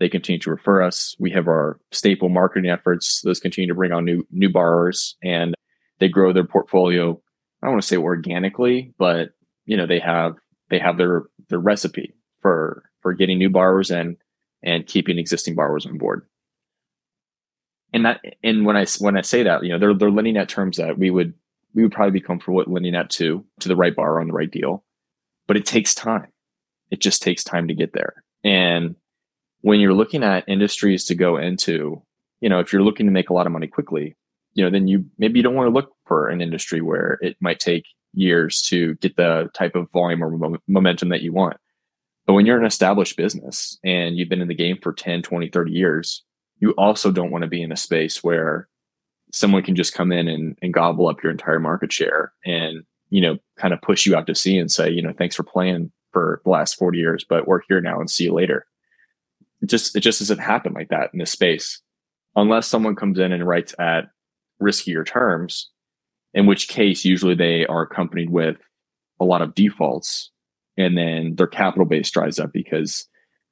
They 0.00 0.08
continue 0.08 0.40
to 0.40 0.50
refer 0.50 0.82
us. 0.82 1.14
We 1.18 1.30
have 1.32 1.46
our 1.46 1.78
staple 1.92 2.28
marketing 2.28 2.70
efforts. 2.70 3.20
Those 3.22 3.38
continue 3.38 3.68
to 3.68 3.74
bring 3.74 3.92
on 3.92 4.04
new 4.04 4.26
new 4.30 4.50
borrowers 4.50 5.16
and 5.22 5.54
they 5.98 6.08
grow 6.08 6.32
their 6.32 6.44
portfolio. 6.44 7.20
I 7.62 7.66
don't 7.66 7.74
want 7.74 7.82
to 7.82 7.88
say 7.88 7.96
organically, 7.96 8.94
but 8.98 9.30
you 9.66 9.76
know, 9.76 9.86
they 9.86 10.00
have 10.00 10.36
they 10.70 10.78
have 10.78 10.96
their 10.96 11.24
their 11.48 11.58
recipe 11.58 12.14
for 12.40 12.84
for 13.02 13.12
getting 13.12 13.38
new 13.38 13.50
borrowers 13.50 13.90
in 13.90 14.16
and 14.62 14.86
keeping 14.86 15.18
existing 15.18 15.54
borrowers 15.54 15.86
on 15.86 15.98
board. 15.98 16.26
And 17.92 18.06
that, 18.06 18.20
and 18.42 18.64
when 18.64 18.76
I 18.76 18.86
when 18.98 19.16
I 19.16 19.22
say 19.22 19.42
that, 19.42 19.62
you 19.64 19.70
know, 19.70 19.78
they're 19.78 19.94
they're 19.94 20.10
lending 20.10 20.36
at 20.36 20.48
terms 20.48 20.76
that 20.78 20.98
we 20.98 21.10
would 21.10 21.34
we 21.74 21.82
would 21.82 21.92
probably 21.92 22.12
be 22.12 22.24
comfortable 22.24 22.56
with 22.56 22.68
lending 22.68 22.94
at 22.94 23.10
to 23.10 23.44
to 23.60 23.68
the 23.68 23.76
right 23.76 23.94
borrower 23.94 24.20
on 24.20 24.28
the 24.28 24.32
right 24.32 24.50
deal, 24.50 24.84
but 25.46 25.56
it 25.56 25.66
takes 25.66 25.94
time. 25.94 26.28
It 26.90 27.00
just 27.00 27.22
takes 27.22 27.44
time 27.44 27.68
to 27.68 27.74
get 27.74 27.92
there. 27.92 28.24
And 28.42 28.96
when 29.60 29.80
you're 29.80 29.94
looking 29.94 30.24
at 30.24 30.48
industries 30.48 31.04
to 31.06 31.14
go 31.14 31.36
into, 31.36 32.02
you 32.40 32.48
know, 32.48 32.60
if 32.60 32.72
you're 32.72 32.82
looking 32.82 33.06
to 33.06 33.12
make 33.12 33.30
a 33.30 33.34
lot 33.34 33.46
of 33.46 33.52
money 33.52 33.66
quickly, 33.66 34.16
you 34.54 34.64
know, 34.64 34.70
then 34.70 34.88
you 34.88 35.04
maybe 35.18 35.38
you 35.38 35.42
don't 35.42 35.54
want 35.54 35.68
to 35.68 35.74
look 35.74 35.92
for 36.06 36.28
an 36.28 36.40
industry 36.40 36.80
where 36.80 37.18
it 37.20 37.36
might 37.40 37.60
take 37.60 37.84
years 38.12 38.62
to 38.62 38.94
get 38.96 39.16
the 39.16 39.48
type 39.54 39.76
of 39.76 39.90
volume 39.92 40.24
or 40.24 40.58
momentum 40.66 41.10
that 41.10 41.22
you 41.22 41.32
want. 41.32 41.56
But 42.26 42.34
when 42.34 42.46
you're 42.46 42.58
an 42.58 42.66
established 42.66 43.16
business 43.16 43.78
and 43.84 44.16
you've 44.16 44.28
been 44.28 44.42
in 44.42 44.48
the 44.48 44.54
game 44.54 44.78
for 44.82 44.92
10, 44.92 45.22
20, 45.22 45.48
30 45.48 45.72
years, 45.72 46.24
you 46.58 46.72
also 46.72 47.10
don't 47.10 47.30
want 47.30 47.42
to 47.42 47.48
be 47.48 47.62
in 47.62 47.72
a 47.72 47.76
space 47.76 48.22
where 48.22 48.68
someone 49.32 49.62
can 49.62 49.76
just 49.76 49.94
come 49.94 50.12
in 50.12 50.28
and, 50.28 50.58
and 50.62 50.74
gobble 50.74 51.08
up 51.08 51.22
your 51.22 51.32
entire 51.32 51.60
market 51.60 51.92
share 51.92 52.32
and, 52.44 52.84
you 53.10 53.20
know, 53.20 53.38
kind 53.56 53.72
of 53.72 53.82
push 53.82 54.06
you 54.06 54.16
out 54.16 54.26
to 54.26 54.34
sea 54.34 54.58
and 54.58 54.70
say, 54.70 54.90
you 54.90 55.02
know, 55.02 55.12
thanks 55.16 55.36
for 55.36 55.42
playing 55.42 55.90
for 56.12 56.40
the 56.44 56.50
last 56.50 56.76
40 56.76 56.98
years, 56.98 57.24
but 57.28 57.46
we're 57.46 57.60
here 57.68 57.80
now 57.80 58.00
and 58.00 58.10
see 58.10 58.24
you 58.24 58.32
later. 58.32 58.66
It 59.62 59.66
just, 59.66 59.94
it 59.94 60.00
just 60.00 60.18
doesn't 60.18 60.38
happen 60.38 60.72
like 60.72 60.88
that 60.88 61.10
in 61.12 61.18
this 61.18 61.30
space 61.30 61.80
unless 62.36 62.66
someone 62.66 62.96
comes 62.96 63.18
in 63.18 63.32
and 63.32 63.46
writes 63.46 63.74
at 63.78 64.10
riskier 64.62 65.04
terms, 65.06 65.70
in 66.34 66.46
which 66.46 66.68
case 66.68 67.04
usually 67.04 67.34
they 67.34 67.66
are 67.66 67.82
accompanied 67.82 68.30
with 68.30 68.56
a 69.20 69.24
lot 69.24 69.42
of 69.42 69.54
defaults 69.54 70.30
and 70.76 70.96
then 70.96 71.34
their 71.36 71.46
capital 71.46 71.84
base 71.84 72.10
dries 72.10 72.38
up 72.38 72.52
because 72.52 73.06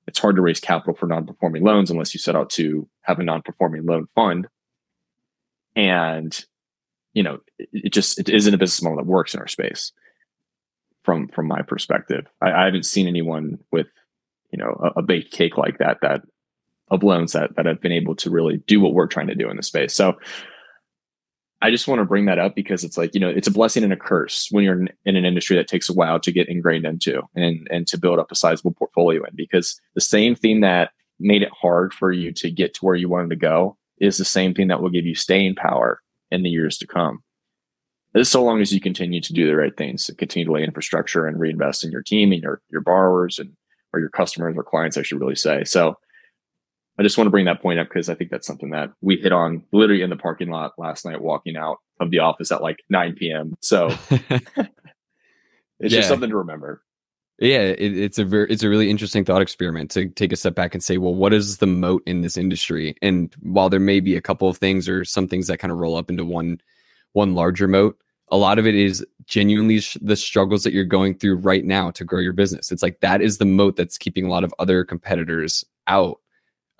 it's 0.07 0.19
hard 0.19 0.37
to 0.37 0.43
raise 0.43 0.61
capital 0.61 0.95
for 0.95 1.07
non-performing 1.07 1.63
loans 1.63 1.91
unless 1.91 2.15
you 2.15 2.21
set 2.21 2.37
out 2.37 2.49
to 2.51 2.89
have 3.03 3.19
a 3.19 3.25
non-performing 3.25 3.85
loan 3.85 4.07
fund 4.15 4.49
and 5.79 6.45
you 7.15 7.23
know 7.23 7.39
it, 7.59 7.93
just 7.93 8.19
it 8.19 8.29
isn't 8.29 8.53
a 8.53 8.59
business 8.59 8.83
model 8.83 8.99
that 8.99 9.07
works 9.07 9.33
in 9.33 9.41
our 9.41 9.49
space 9.49 9.93
from 11.05 11.29
from 11.29 11.47
my 11.47 11.63
perspective. 11.63 12.27
I, 12.43 12.53
I 12.53 12.65
haven't 12.67 12.85
seen 12.85 13.07
anyone 13.07 13.59
with 13.73 13.87
you 14.51 14.59
know 14.59 14.93
a, 14.97 14.99
a 14.99 15.03
baked 15.03 15.33
cake 15.33 15.57
like 15.57 15.79
that 15.79 15.99
that 16.03 16.23
of 16.91 17.03
loans 17.03 17.33
that 17.33 17.55
that 17.57 17.65
have 17.65 17.81
been 17.81 17.93
able 17.93 18.17
to 18.17 18.29
really 18.29 18.59
do 18.67 18.81
what 18.81 18.93
we're 18.93 19.07
trying 19.07 19.29
to 19.29 19.35
do 19.35 19.49
in 19.49 19.57
the 19.57 19.63
space. 19.63 19.95
So 19.95 20.19
I 21.63 21.71
just 21.71 21.89
want 21.89 22.01
to 22.01 22.05
bring 22.05 22.27
that 22.27 22.39
up 22.39 22.55
because 22.55 22.85
it's 22.85 22.97
like, 22.97 23.15
you 23.15 23.21
know, 23.21 23.29
it's 23.29 23.49
a 23.49 23.53
blessing 23.53 23.83
and 23.83 23.93
a 23.93 23.97
curse 23.97 24.47
when 24.53 24.63
you're 24.63 24.81
in, 24.81 24.89
in, 25.05 25.17
an 25.17 25.25
industry 25.25 25.57
that 25.57 25.67
takes 25.67 25.89
a 25.89 25.93
while 25.93 26.21
to 26.21 26.31
get 26.31 26.49
ingrained 26.49 26.87
into 26.87 27.21
and, 27.35 27.67
and 27.69 27.85
to 27.89 27.99
build 27.99 28.21
up 28.21 28.31
a 28.31 28.37
sizable 28.37 28.71
portfolio 28.71 29.25
in 29.25 29.35
because 29.35 29.81
the 29.97 30.01
same 30.01 30.37
thing 30.37 30.61
that 30.61 30.93
made 31.19 31.43
it 31.43 31.51
hard 31.51 31.93
for 31.93 32.13
you 32.13 32.31
to 32.35 32.49
get 32.49 32.75
to 32.75 32.85
where 32.85 32.95
you 32.95 33.09
wanted 33.09 33.31
to 33.31 33.37
go 33.37 33.77
is 34.01 34.19
the 34.19 34.25
same 34.25 34.55
thing 34.55 34.69
that 34.69 34.83
will 34.83 34.91
give 34.91 35.07
you 35.07 35.15
staying 35.15 35.55
power 35.55 36.01
in 36.31 36.43
the 36.43 36.51
years 36.51 36.79
to 36.79 36.87
come. 36.87 37.23
This 38.15 38.31
so 38.31 38.43
long 38.43 38.61
as 38.61 38.73
you 38.73 38.81
continue 38.81 39.21
to 39.21 39.33
do 39.33 39.47
the 39.47 39.57
right 39.57 39.77
things, 39.77 40.11
continue 40.19 40.47
to 40.47 40.53
lay 40.53 40.65
infrastructure 40.65 41.27
and 41.27 41.39
reinvest 41.39 41.85
in 41.85 41.93
your 41.93 42.03
team 42.03 42.33
and 42.33 42.43
your, 42.43 42.61
your 42.71 42.81
borrowers 42.81 43.39
and 43.39 43.53
or 43.93 44.01
your 44.01 44.09
customers 44.11 44.55
or 44.57 44.63
clients, 44.63 44.97
I 44.97 45.03
should 45.03 45.21
really 45.21 45.35
say. 45.35 45.65
So 45.65 45.97
I 46.99 47.03
just 47.03 47.17
want 47.17 47.27
to 47.27 47.31
bring 47.31 47.45
that 47.45 47.63
point 47.63 47.79
up 47.79 47.89
because 47.89 48.09
I 48.09 48.15
think 48.15 48.31
that's 48.31 48.47
something 48.47 48.71
that 48.71 48.91
we 49.01 49.17
hit 49.17 49.33
on 49.33 49.63
literally 49.73 50.03
in 50.03 50.11
the 50.11 50.17
parking 50.17 50.51
lot 50.51 50.73
last 50.79 51.05
night, 51.05 51.23
walking 51.23 51.57
out 51.57 51.79
of 52.01 52.11
the 52.11 52.19
office 52.19 52.51
at 52.51 52.63
like 52.63 52.79
9 52.91 53.15
p.m. 53.15 53.57
So 53.61 53.89
it's 54.11 54.43
yeah. 55.79 55.89
just 55.89 56.09
something 56.09 56.31
to 56.31 56.37
remember. 56.37 56.83
Yeah, 57.41 57.61
it, 57.61 57.97
it's 57.97 58.19
a 58.19 58.25
very 58.25 58.51
it's 58.51 58.65
a 58.65 58.69
really 58.69 58.91
interesting 58.91 59.25
thought 59.25 59.43
experiment 59.43 59.91
to 59.93 60.09
take 60.09 60.33
a 60.33 60.37
step 60.37 60.55
back 60.57 60.75
and 60.75 60.83
say, 60.83 60.99
well, 60.99 61.15
what 61.15 61.33
is 61.33 61.59
the 61.59 61.67
moat 61.67 62.03
in 62.07 62.23
this 62.23 62.37
industry? 62.37 62.97
And 63.01 63.33
while 63.41 63.71
there 63.71 63.79
may 63.81 64.01
be 64.01 64.17
a 64.17 64.21
couple 64.21 64.49
of 64.49 64.59
things 64.59 64.89
or 64.89 65.05
some 65.05 65.29
things 65.29 65.47
that 65.47 65.59
kind 65.59 65.71
of 65.71 65.79
roll 65.79 65.97
up 65.97 66.11
into 66.11 66.25
one 66.25 66.61
one 67.13 67.35
larger 67.35 67.69
moat, 67.69 67.97
a 68.31 68.37
lot 68.37 68.59
of 68.59 68.67
it 68.67 68.75
is 68.75 69.07
genuinely 69.27 69.81
sh- 69.81 69.97
the 70.01 70.17
struggles 70.17 70.65
that 70.65 70.73
you're 70.73 70.85
going 70.85 71.15
through 71.15 71.37
right 71.37 71.65
now 71.65 71.91
to 71.93 72.05
grow 72.05 72.21
your 72.21 72.33
business. 72.33 72.73
It's 72.73 72.83
like 72.83 73.01
that 73.01 73.23
is 73.23 73.39
the 73.39 73.45
moat 73.45 73.77
that's 73.77 73.99
keeping 73.99 74.25
a 74.27 74.31
lot 74.31 74.45
of 74.45 74.53
other 74.59 74.85
competitors 74.85 75.65
out 75.87 76.19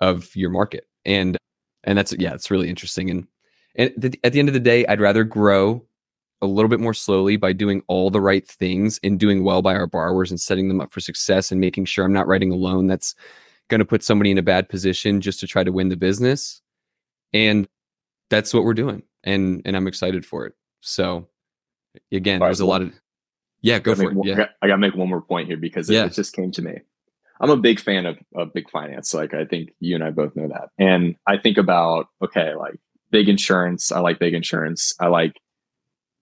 of 0.01 0.35
your 0.35 0.49
market. 0.49 0.87
And 1.05 1.37
and 1.85 1.97
that's 1.97 2.13
yeah, 2.19 2.33
it's 2.33 2.51
really 2.51 2.69
interesting. 2.69 3.09
And 3.09 3.27
and 3.75 3.93
th- 4.01 4.19
at 4.25 4.33
the 4.33 4.39
end 4.39 4.49
of 4.49 4.53
the 4.53 4.59
day, 4.59 4.85
I'd 4.87 4.99
rather 4.99 5.23
grow 5.23 5.85
a 6.41 6.47
little 6.47 6.69
bit 6.69 6.79
more 6.79 6.93
slowly 6.93 7.37
by 7.37 7.53
doing 7.53 7.83
all 7.87 8.09
the 8.09 8.21
right 8.21 8.47
things 8.47 8.99
and 9.03 9.19
doing 9.19 9.43
well 9.43 9.61
by 9.61 9.75
our 9.75 9.87
borrowers 9.87 10.31
and 10.31 10.39
setting 10.39 10.67
them 10.67 10.79
up 10.81 10.91
for 10.91 10.99
success 10.99 11.51
and 11.51 11.59
making 11.59 11.85
sure 11.85 12.05
I'm 12.05 12.13
not 12.13 12.27
writing 12.27 12.51
a 12.51 12.55
loan 12.55 12.87
that's 12.87 13.15
going 13.67 13.79
to 13.79 13.85
put 13.85 14.03
somebody 14.03 14.31
in 14.31 14.37
a 14.37 14.43
bad 14.43 14.69
position 14.69 15.21
just 15.21 15.39
to 15.41 15.47
try 15.47 15.63
to 15.63 15.71
win 15.71 15.89
the 15.89 15.97
business. 15.97 16.61
And 17.33 17.67
that's 18.29 18.53
what 18.53 18.63
we're 18.63 18.73
doing. 18.73 19.03
And 19.23 19.61
and 19.65 19.75
I'm 19.75 19.87
excited 19.87 20.25
for 20.25 20.45
it. 20.45 20.53
So 20.81 21.27
again, 22.11 22.39
there's 22.39 22.61
a 22.61 22.65
lot 22.65 22.81
of 22.81 22.93
yeah, 23.61 23.79
go 23.79 23.95
for 23.95 24.09
it. 24.09 24.15
One, 24.15 24.27
yeah. 24.27 24.47
I 24.61 24.67
got 24.67 24.75
to 24.75 24.77
make 24.77 24.95
one 24.95 25.09
more 25.09 25.21
point 25.21 25.47
here 25.47 25.57
because 25.57 25.89
it, 25.89 25.93
yeah. 25.93 26.05
it 26.05 26.13
just 26.13 26.33
came 26.33 26.51
to 26.51 26.61
me. 26.61 26.79
I'm 27.41 27.49
a 27.49 27.57
big 27.57 27.79
fan 27.79 28.05
of, 28.05 28.17
of 28.35 28.53
big 28.53 28.69
finance. 28.69 29.13
Like 29.13 29.33
I 29.33 29.45
think 29.45 29.73
you 29.79 29.95
and 29.95 30.03
I 30.03 30.11
both 30.11 30.35
know 30.35 30.47
that. 30.47 30.69
And 30.77 31.15
I 31.27 31.37
think 31.37 31.57
about, 31.57 32.07
okay, 32.21 32.53
like 32.55 32.79
big 33.11 33.29
insurance. 33.29 33.91
I 33.91 33.99
like 33.99 34.19
big 34.19 34.33
insurance. 34.33 34.93
I 34.99 35.07
like, 35.07 35.39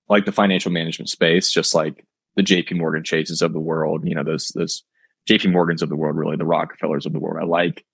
like 0.10 0.26
the 0.26 0.32
financial 0.32 0.72
management 0.72 1.10
space, 1.10 1.52
just 1.52 1.76
like 1.76 2.06
the 2.36 2.44
JP 2.44 2.78
Morgan 2.78 3.04
Chases 3.04 3.42
of 3.42 3.54
the 3.54 3.60
world, 3.60 4.08
you 4.08 4.16
know, 4.16 4.24
those, 4.24 4.50
those 4.50 4.84
JP 5.30 5.52
Morgans 5.52 5.82
of 5.82 5.90
the 5.90 5.96
world, 5.96 6.16
really 6.16 6.38
the 6.38 6.46
Rockefellers 6.46 7.06
of 7.06 7.14
the 7.14 7.20
world. 7.20 7.38
I 7.42 7.46
like, 7.46 7.86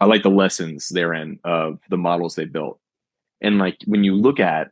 I 0.00 0.06
like 0.06 0.22
the 0.22 0.30
lessons 0.30 0.88
therein 0.88 1.38
of 1.44 1.78
the 1.90 1.96
models 1.96 2.34
they 2.34 2.46
built. 2.46 2.78
And 3.40 3.58
like 3.58 3.76
when 3.86 4.04
you 4.04 4.14
look 4.14 4.40
at 4.40 4.70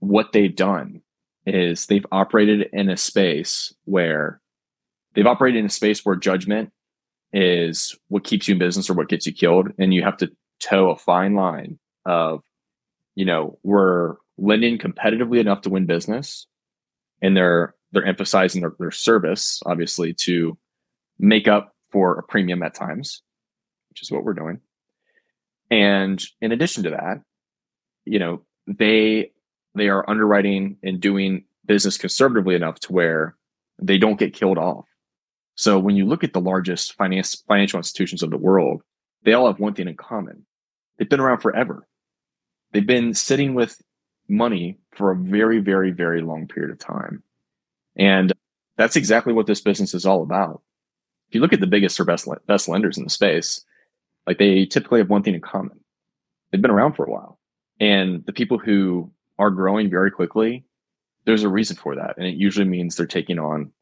what 0.00 0.32
they've 0.32 0.54
done 0.54 1.00
is 1.46 1.86
they've 1.86 2.06
operated 2.12 2.68
in 2.72 2.90
a 2.90 2.96
space 2.96 3.74
where 3.84 4.40
they've 5.14 5.26
operated 5.26 5.60
in 5.60 5.66
a 5.66 5.70
space 5.70 6.04
where 6.04 6.16
judgment 6.16 6.72
is 7.32 7.96
what 8.08 8.24
keeps 8.24 8.46
you 8.46 8.52
in 8.52 8.58
business 8.58 8.88
or 8.88 8.94
what 8.94 9.08
gets 9.08 9.26
you 9.26 9.32
killed. 9.32 9.68
And 9.78 9.92
you 9.92 10.02
have 10.02 10.16
to 10.18 10.30
toe 10.60 10.90
a 10.90 10.96
fine 10.96 11.34
line 11.34 11.78
of, 12.04 12.42
you 13.14 13.24
know, 13.24 13.58
we're 13.62 14.16
lending 14.36 14.78
competitively 14.78 15.38
enough 15.38 15.62
to 15.62 15.70
win 15.70 15.86
business 15.86 16.46
and 17.22 17.36
they're 17.36 17.74
they're 17.92 18.04
emphasizing 18.04 18.60
their, 18.60 18.74
their 18.78 18.90
service, 18.90 19.62
obviously, 19.64 20.12
to 20.12 20.58
make 21.18 21.46
up 21.46 21.74
for 21.90 22.18
a 22.18 22.22
premium 22.24 22.62
at 22.62 22.74
times, 22.74 23.22
which 23.88 24.02
is 24.02 24.10
what 24.10 24.24
we're 24.24 24.34
doing. 24.34 24.60
And 25.70 26.22
in 26.40 26.50
addition 26.50 26.82
to 26.84 26.90
that, 26.90 27.22
you 28.04 28.18
know, 28.18 28.42
they 28.66 29.30
they 29.74 29.88
are 29.88 30.08
underwriting 30.08 30.76
and 30.82 31.00
doing 31.00 31.44
business 31.66 31.96
conservatively 31.96 32.54
enough 32.54 32.78
to 32.80 32.92
where 32.92 33.36
they 33.80 33.98
don't 33.98 34.18
get 34.18 34.34
killed 34.34 34.58
off. 34.58 34.84
So 35.56 35.78
when 35.78 35.96
you 35.96 36.04
look 36.04 36.24
at 36.24 36.32
the 36.32 36.40
largest 36.40 36.94
finance, 36.94 37.42
financial 37.46 37.78
institutions 37.78 38.22
of 38.22 38.30
the 38.30 38.36
world, 38.36 38.82
they 39.22 39.32
all 39.32 39.46
have 39.46 39.60
one 39.60 39.74
thing 39.74 39.88
in 39.88 39.96
common. 39.96 40.46
They've 40.98 41.08
been 41.08 41.20
around 41.20 41.40
forever. 41.40 41.86
They've 42.72 42.86
been 42.86 43.14
sitting 43.14 43.54
with 43.54 43.80
money 44.28 44.78
for 44.92 45.10
a 45.10 45.16
very, 45.16 45.60
very, 45.60 45.90
very 45.90 46.22
long 46.22 46.46
period 46.46 46.70
of 46.70 46.78
time. 46.78 47.22
And 47.96 48.32
that's 48.76 48.96
exactly 48.96 49.32
what 49.32 49.46
this 49.46 49.60
business 49.60 49.94
is 49.94 50.06
all 50.06 50.22
about. 50.22 50.62
If 51.28 51.34
you 51.34 51.40
look 51.40 51.52
at 51.52 51.60
the 51.60 51.66
biggest 51.66 51.98
or 51.98 52.04
best, 52.04 52.28
best 52.46 52.68
lenders 52.68 52.98
in 52.98 53.04
the 53.04 53.10
space, 53.10 53.64
like 54.26 54.38
they 54.38 54.66
typically 54.66 55.00
have 55.00 55.10
one 55.10 55.22
thing 55.22 55.34
in 55.34 55.40
common. 55.40 55.78
They've 56.50 56.62
been 56.62 56.70
around 56.70 56.94
for 56.94 57.04
a 57.04 57.10
while. 57.10 57.38
And 57.80 58.24
the 58.26 58.32
people 58.32 58.58
who 58.58 59.10
are 59.38 59.50
growing 59.50 59.90
very 59.90 60.10
quickly, 60.10 60.64
there's 61.24 61.42
a 61.42 61.48
reason 61.48 61.76
for 61.76 61.96
that. 61.96 62.16
And 62.16 62.26
it 62.26 62.36
usually 62.36 62.66
means 62.66 62.96
they're 62.96 63.06
taking 63.06 63.38
on 63.38 63.72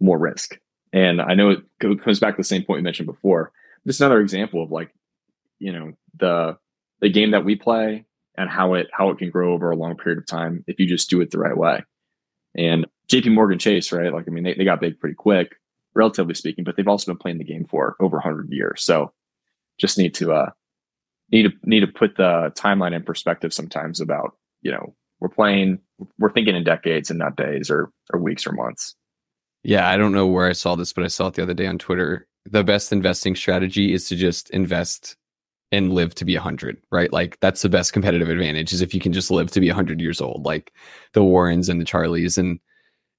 more 0.00 0.18
risk. 0.18 0.58
And 0.92 1.20
I 1.20 1.34
know 1.34 1.50
it 1.50 1.60
comes 1.78 2.20
back 2.20 2.34
to 2.34 2.40
the 2.40 2.44
same 2.44 2.64
point 2.64 2.78
we 2.78 2.82
mentioned 2.82 3.06
before. 3.06 3.52
Just 3.86 4.00
another 4.00 4.20
example 4.20 4.62
of 4.62 4.70
like, 4.70 4.94
you 5.58 5.72
know, 5.72 5.92
the 6.18 6.56
the 7.00 7.10
game 7.10 7.32
that 7.32 7.44
we 7.44 7.54
play 7.54 8.05
and 8.36 8.50
how 8.50 8.74
it 8.74 8.88
how 8.92 9.10
it 9.10 9.18
can 9.18 9.30
grow 9.30 9.52
over 9.52 9.70
a 9.70 9.76
long 9.76 9.96
period 9.96 10.18
of 10.18 10.26
time 10.26 10.64
if 10.66 10.78
you 10.78 10.86
just 10.86 11.10
do 11.10 11.20
it 11.20 11.30
the 11.30 11.38
right 11.38 11.56
way. 11.56 11.84
And 12.56 12.86
JP 13.08 13.34
Morgan 13.34 13.58
Chase, 13.58 13.92
right? 13.92 14.12
Like, 14.12 14.26
I 14.26 14.30
mean, 14.30 14.44
they, 14.44 14.54
they 14.54 14.64
got 14.64 14.80
big 14.80 14.98
pretty 14.98 15.14
quick, 15.14 15.56
relatively 15.94 16.34
speaking, 16.34 16.64
but 16.64 16.76
they've 16.76 16.88
also 16.88 17.12
been 17.12 17.18
playing 17.18 17.38
the 17.38 17.44
game 17.44 17.66
for 17.66 17.96
over 18.00 18.16
100 18.16 18.48
years. 18.50 18.82
So 18.82 19.12
just 19.78 19.98
need 19.98 20.14
to 20.14 20.32
uh 20.32 20.50
need 21.30 21.44
to 21.44 21.52
need 21.64 21.80
to 21.80 21.86
put 21.86 22.16
the 22.16 22.52
timeline 22.56 22.94
in 22.94 23.02
perspective 23.02 23.52
sometimes 23.52 24.00
about, 24.00 24.36
you 24.62 24.72
know, 24.72 24.94
we're 25.20 25.28
playing 25.28 25.78
we're 26.18 26.32
thinking 26.32 26.56
in 26.56 26.64
decades 26.64 27.10
and 27.10 27.18
not 27.18 27.36
days 27.36 27.70
or 27.70 27.90
or 28.12 28.20
weeks 28.20 28.46
or 28.46 28.52
months. 28.52 28.94
Yeah, 29.62 29.88
I 29.88 29.96
don't 29.96 30.12
know 30.12 30.26
where 30.26 30.48
I 30.48 30.52
saw 30.52 30.76
this, 30.76 30.92
but 30.92 31.04
I 31.04 31.08
saw 31.08 31.26
it 31.26 31.34
the 31.34 31.42
other 31.42 31.54
day 31.54 31.66
on 31.66 31.78
Twitter. 31.78 32.28
The 32.48 32.62
best 32.62 32.92
investing 32.92 33.34
strategy 33.34 33.92
is 33.92 34.08
to 34.08 34.16
just 34.16 34.48
invest 34.50 35.16
and 35.72 35.92
live 35.92 36.14
to 36.14 36.24
be 36.24 36.34
100, 36.34 36.80
right? 36.90 37.12
Like 37.12 37.38
that's 37.40 37.62
the 37.62 37.68
best 37.68 37.92
competitive 37.92 38.28
advantage 38.28 38.72
is 38.72 38.80
if 38.80 38.94
you 38.94 39.00
can 39.00 39.12
just 39.12 39.30
live 39.30 39.50
to 39.52 39.60
be 39.60 39.68
100 39.68 40.00
years 40.00 40.20
old, 40.20 40.44
like 40.44 40.72
the 41.12 41.24
Warrens 41.24 41.68
and 41.68 41.80
the 41.80 41.84
Charlies 41.84 42.38
and 42.38 42.60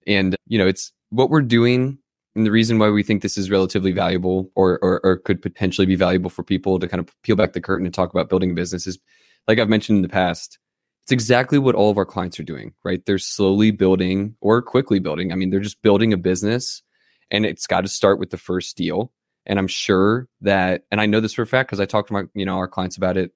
and 0.05 0.35
you 0.47 0.57
know, 0.57 0.67
it's 0.67 0.91
what 1.09 1.29
we're 1.29 1.41
doing 1.41 1.97
and 2.37 2.45
the 2.45 2.51
reason 2.51 2.77
why 2.77 2.89
we 2.89 3.01
think 3.01 3.23
this 3.23 3.37
is 3.37 3.49
relatively 3.49 3.91
valuable 3.91 4.51
or, 4.55 4.77
or, 4.83 5.01
or 5.03 5.17
could 5.17 5.41
potentially 5.41 5.87
be 5.87 5.95
valuable 5.95 6.29
for 6.29 6.43
people 6.43 6.77
to 6.79 6.87
kind 6.87 6.99
of 6.99 7.09
peel 7.23 7.35
back 7.35 7.53
the 7.53 7.61
curtain 7.61 7.85
and 7.85 7.95
talk 7.95 8.11
about 8.11 8.29
building 8.29 8.51
a 8.51 8.53
business 8.53 8.85
is 8.85 8.99
like 9.47 9.57
I've 9.57 9.69
mentioned 9.69 9.97
in 9.97 10.01
the 10.03 10.09
past, 10.09 10.59
it's 11.03 11.11
exactly 11.11 11.57
what 11.57 11.73
all 11.73 11.89
of 11.89 11.97
our 11.97 12.05
clients 12.05 12.39
are 12.39 12.43
doing, 12.43 12.73
right? 12.83 13.03
They're 13.05 13.17
slowly 13.17 13.71
building 13.71 14.35
or 14.39 14.61
quickly 14.61 14.99
building. 14.99 15.31
I 15.31 15.35
mean, 15.35 15.49
they're 15.49 15.59
just 15.59 15.81
building 15.81 16.13
a 16.13 16.17
business 16.17 16.83
and 17.31 17.43
it's 17.43 17.65
got 17.65 17.81
to 17.81 17.87
start 17.87 18.19
with 18.19 18.29
the 18.29 18.37
first 18.37 18.77
deal. 18.77 19.11
And 19.47 19.57
I'm 19.57 19.67
sure 19.67 20.27
that, 20.41 20.83
and 20.91 21.01
I 21.01 21.07
know 21.07 21.19
this 21.19 21.33
for 21.33 21.41
a 21.41 21.47
fact 21.47 21.69
because 21.69 21.79
I 21.79 21.85
talked 21.85 22.09
to 22.09 22.13
my, 22.13 22.23
you 22.35 22.45
know, 22.45 22.57
our 22.57 22.67
clients 22.67 22.97
about 22.97 23.17
it 23.17 23.31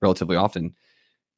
relatively 0.00 0.36
often. 0.36 0.74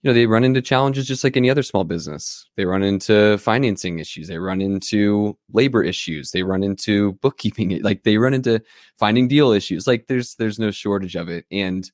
You 0.02 0.10
know 0.10 0.14
they 0.14 0.26
run 0.26 0.44
into 0.44 0.62
challenges 0.62 1.08
just 1.08 1.24
like 1.24 1.36
any 1.36 1.50
other 1.50 1.62
small 1.64 1.82
business. 1.82 2.48
They 2.56 2.64
run 2.64 2.82
into 2.84 3.38
financing 3.38 3.98
issues. 3.98 4.28
They 4.28 4.38
run 4.38 4.60
into 4.60 5.36
labor 5.52 5.82
issues. 5.82 6.30
They 6.30 6.44
run 6.44 6.62
into 6.62 7.14
bookkeeping 7.14 7.82
like 7.82 8.04
they 8.04 8.18
run 8.18 8.34
into 8.34 8.62
finding 8.96 9.26
deal 9.26 9.50
issues. 9.50 9.86
Like 9.86 10.06
there's 10.06 10.36
there's 10.36 10.60
no 10.60 10.70
shortage 10.70 11.16
of 11.16 11.28
it. 11.28 11.46
And 11.50 11.90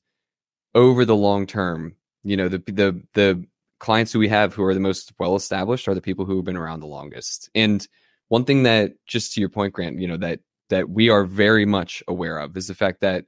over 0.75 1.05
the 1.05 1.15
long 1.15 1.47
term 1.47 1.95
you 2.23 2.37
know 2.37 2.49
the 2.49 2.59
the 2.67 3.01
the 3.13 3.43
clients 3.79 4.11
who 4.11 4.19
we 4.19 4.29
have 4.29 4.53
who 4.53 4.63
are 4.63 4.73
the 4.73 4.79
most 4.79 5.13
well 5.17 5.35
established 5.35 5.87
are 5.87 5.95
the 5.95 6.01
people 6.01 6.25
who 6.25 6.35
have 6.35 6.45
been 6.45 6.57
around 6.57 6.81
the 6.81 6.85
longest. 6.85 7.49
And 7.55 7.87
one 8.27 8.45
thing 8.45 8.63
that 8.63 8.93
just 9.07 9.33
to 9.33 9.39
your 9.39 9.49
point 9.49 9.73
grant 9.73 9.99
you 9.99 10.07
know 10.07 10.17
that 10.17 10.39
that 10.73 10.89
we 10.89 11.07
are 11.07 11.23
very 11.23 11.65
much 11.67 12.01
aware 12.07 12.39
of 12.39 12.57
is 12.57 12.67
the 12.67 12.73
fact 12.73 12.99
that 13.01 13.25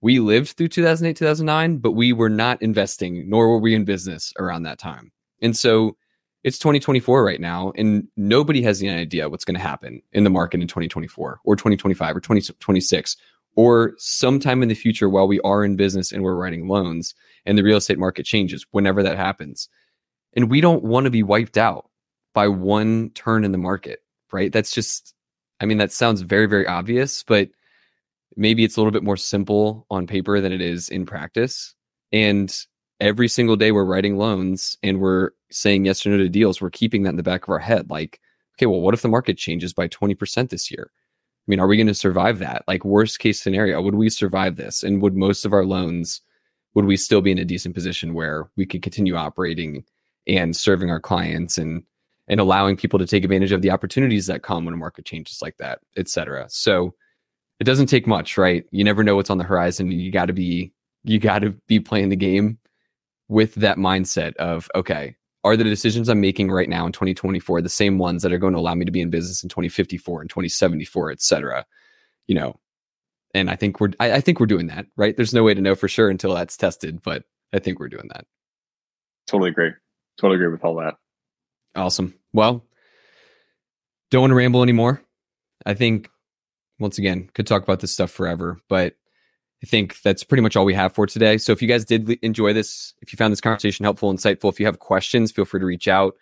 we 0.00 0.20
lived 0.20 0.50
through 0.50 0.68
2008 0.68 1.14
2009 1.14 1.76
but 1.76 1.92
we 1.92 2.14
were 2.14 2.30
not 2.30 2.60
investing 2.62 3.28
nor 3.28 3.50
were 3.50 3.58
we 3.58 3.74
in 3.74 3.84
business 3.84 4.32
around 4.38 4.62
that 4.62 4.78
time. 4.78 5.12
And 5.42 5.54
so 5.54 5.98
it's 6.44 6.58
2024 6.58 7.22
right 7.22 7.42
now 7.42 7.72
and 7.76 8.08
nobody 8.16 8.62
has 8.62 8.82
any 8.82 8.90
idea 8.90 9.28
what's 9.28 9.44
going 9.44 9.56
to 9.56 9.60
happen 9.60 10.00
in 10.12 10.24
the 10.24 10.30
market 10.30 10.62
in 10.62 10.66
2024 10.66 11.40
or 11.44 11.56
2025 11.56 12.16
or 12.16 12.20
2026 12.20 13.16
or 13.54 13.92
sometime 13.98 14.62
in 14.62 14.70
the 14.70 14.74
future 14.74 15.10
while 15.10 15.28
we 15.28 15.40
are 15.40 15.64
in 15.64 15.76
business 15.76 16.10
and 16.10 16.22
we're 16.22 16.36
writing 16.36 16.68
loans 16.68 17.14
and 17.44 17.58
the 17.58 17.62
real 17.62 17.76
estate 17.76 17.98
market 17.98 18.24
changes 18.24 18.64
whenever 18.70 19.02
that 19.02 19.18
happens. 19.18 19.68
And 20.34 20.48
we 20.50 20.62
don't 20.62 20.84
want 20.84 21.04
to 21.04 21.10
be 21.10 21.22
wiped 21.22 21.58
out 21.58 21.90
by 22.32 22.48
one 22.48 23.10
turn 23.10 23.44
in 23.44 23.52
the 23.52 23.58
market 23.58 24.00
right? 24.32 24.52
That's 24.52 24.70
just 24.70 25.14
i 25.60 25.66
mean 25.66 25.78
that 25.78 25.92
sounds 25.92 26.20
very 26.20 26.46
very 26.46 26.66
obvious 26.66 27.22
but 27.22 27.48
maybe 28.38 28.64
it's 28.64 28.76
a 28.76 28.80
little 28.80 28.92
bit 28.92 29.02
more 29.02 29.16
simple 29.16 29.84
on 29.90 30.06
paper 30.06 30.40
than 30.40 30.52
it 30.52 30.60
is 30.60 30.88
in 30.88 31.04
practice. 31.04 31.74
And 32.12 32.54
every 33.00 33.28
single 33.28 33.56
day 33.56 33.72
we're 33.72 33.84
writing 33.84 34.16
loans 34.16 34.78
and 34.82 35.00
we're 35.00 35.30
saying 35.50 35.84
yes 35.84 36.06
or 36.06 36.10
no 36.10 36.18
to 36.18 36.28
deals, 36.28 36.60
we're 36.60 36.70
keeping 36.70 37.02
that 37.02 37.10
in 37.10 37.16
the 37.16 37.22
back 37.22 37.42
of 37.42 37.50
our 37.50 37.58
head. 37.58 37.90
Like, 37.90 38.20
okay, 38.56 38.66
well, 38.66 38.80
what 38.80 38.94
if 38.94 39.02
the 39.02 39.08
market 39.08 39.36
changes 39.36 39.72
by 39.72 39.88
20% 39.88 40.50
this 40.50 40.70
year? 40.70 40.90
I 40.92 41.46
mean, 41.48 41.60
are 41.60 41.66
we 41.66 41.76
going 41.76 41.88
to 41.88 41.94
survive 41.94 42.38
that? 42.38 42.62
Like, 42.68 42.84
worst 42.84 43.18
case 43.18 43.42
scenario, 43.42 43.82
would 43.82 43.94
we 43.94 44.08
survive 44.08 44.56
this? 44.56 44.82
And 44.82 45.02
would 45.02 45.16
most 45.16 45.44
of 45.44 45.52
our 45.52 45.64
loans, 45.64 46.20
would 46.74 46.84
we 46.84 46.96
still 46.96 47.20
be 47.20 47.32
in 47.32 47.38
a 47.38 47.44
decent 47.44 47.74
position 47.74 48.14
where 48.14 48.48
we 48.56 48.66
could 48.66 48.82
continue 48.82 49.16
operating 49.16 49.84
and 50.26 50.54
serving 50.54 50.90
our 50.90 51.00
clients 51.00 51.58
and 51.58 51.82
and 52.28 52.40
allowing 52.40 52.76
people 52.76 52.98
to 52.98 53.06
take 53.06 53.24
advantage 53.24 53.52
of 53.52 53.62
the 53.62 53.70
opportunities 53.70 54.26
that 54.26 54.42
come 54.42 54.64
when 54.64 54.74
a 54.74 54.76
market 54.76 55.04
changes 55.04 55.40
like 55.40 55.56
that, 55.56 55.80
et 55.96 56.08
cetera. 56.08 56.46
So 56.48 56.94
it 57.58 57.64
doesn't 57.64 57.86
take 57.86 58.06
much, 58.06 58.38
right? 58.38 58.64
You 58.70 58.84
never 58.84 59.02
know 59.02 59.16
what's 59.16 59.30
on 59.30 59.38
the 59.38 59.44
horizon. 59.44 59.90
You 59.90 60.12
got 60.12 60.26
to 60.26 60.32
be 60.32 60.72
you 61.04 61.18
got 61.18 61.40
to 61.40 61.50
be 61.66 61.80
playing 61.80 62.10
the 62.10 62.16
game 62.16 62.58
with 63.28 63.54
that 63.56 63.78
mindset 63.78 64.34
of 64.36 64.68
okay, 64.74 65.16
are 65.44 65.56
the 65.56 65.64
decisions 65.64 66.08
I'm 66.08 66.20
making 66.20 66.50
right 66.50 66.68
now 66.68 66.86
in 66.86 66.92
2024 66.92 67.62
the 67.62 67.68
same 67.68 67.98
ones 67.98 68.22
that 68.22 68.32
are 68.32 68.38
going 68.38 68.52
to 68.52 68.58
allow 68.58 68.74
me 68.74 68.84
to 68.84 68.92
be 68.92 69.00
in 69.00 69.10
business 69.10 69.42
in 69.42 69.48
2054 69.48 70.20
and 70.20 70.30
2074, 70.30 71.12
et 71.12 71.22
cetera? 71.22 71.64
You 72.26 72.34
know, 72.34 72.60
and 73.34 73.50
I 73.50 73.56
think 73.56 73.80
we're 73.80 73.90
I, 73.98 74.14
I 74.14 74.20
think 74.20 74.38
we're 74.38 74.46
doing 74.46 74.66
that, 74.68 74.86
right? 74.96 75.16
There's 75.16 75.34
no 75.34 75.42
way 75.42 75.54
to 75.54 75.60
know 75.60 75.74
for 75.74 75.88
sure 75.88 76.10
until 76.10 76.34
that's 76.34 76.56
tested, 76.56 77.02
but 77.02 77.24
I 77.52 77.58
think 77.58 77.80
we're 77.80 77.88
doing 77.88 78.08
that. 78.12 78.26
Totally 79.26 79.50
agree. 79.50 79.72
Totally 80.20 80.36
agree 80.36 80.52
with 80.52 80.64
all 80.64 80.76
that. 80.76 80.94
Awesome. 81.74 82.17
Well, 82.32 82.64
don't 84.10 84.22
want 84.22 84.30
to 84.30 84.36
ramble 84.36 84.62
anymore. 84.62 85.02
I 85.66 85.74
think 85.74 86.08
once 86.78 86.98
again, 86.98 87.28
could 87.34 87.46
talk 87.46 87.62
about 87.62 87.80
this 87.80 87.92
stuff 87.92 88.10
forever, 88.10 88.58
but 88.68 88.94
I 89.62 89.66
think 89.66 90.00
that's 90.02 90.22
pretty 90.22 90.42
much 90.42 90.56
all 90.56 90.64
we 90.64 90.74
have 90.74 90.94
for 90.94 91.06
today. 91.06 91.38
So 91.38 91.52
if 91.52 91.60
you 91.60 91.68
guys 91.68 91.84
did 91.84 92.10
enjoy 92.22 92.52
this, 92.52 92.94
if 93.02 93.12
you 93.12 93.16
found 93.16 93.32
this 93.32 93.40
conversation 93.40 93.84
helpful, 93.84 94.12
insightful, 94.12 94.50
if 94.50 94.60
you 94.60 94.66
have 94.66 94.78
questions, 94.78 95.32
feel 95.32 95.44
free 95.44 95.60
to 95.60 95.66
reach 95.66 95.88
out. 95.88 96.14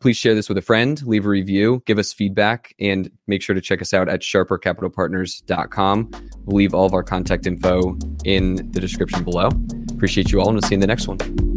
Please 0.00 0.16
share 0.16 0.34
this 0.34 0.48
with 0.48 0.56
a 0.56 0.62
friend, 0.62 1.02
leave 1.06 1.26
a 1.26 1.28
review, 1.28 1.82
give 1.84 1.98
us 1.98 2.10
feedback, 2.10 2.74
and 2.80 3.10
make 3.26 3.42
sure 3.42 3.54
to 3.54 3.60
check 3.60 3.82
us 3.82 3.92
out 3.92 4.08
at 4.08 4.22
sharpercapitalpartners.com. 4.22 6.10
We'll 6.46 6.56
leave 6.56 6.72
all 6.72 6.86
of 6.86 6.94
our 6.94 7.02
contact 7.02 7.46
info 7.46 7.98
in 8.24 8.54
the 8.70 8.80
description 8.80 9.24
below. 9.24 9.50
Appreciate 9.90 10.32
you 10.32 10.40
all, 10.40 10.48
and 10.48 10.54
we'll 10.54 10.62
see 10.62 10.70
you 10.70 10.76
in 10.76 10.80
the 10.80 10.86
next 10.86 11.06
one. 11.06 11.49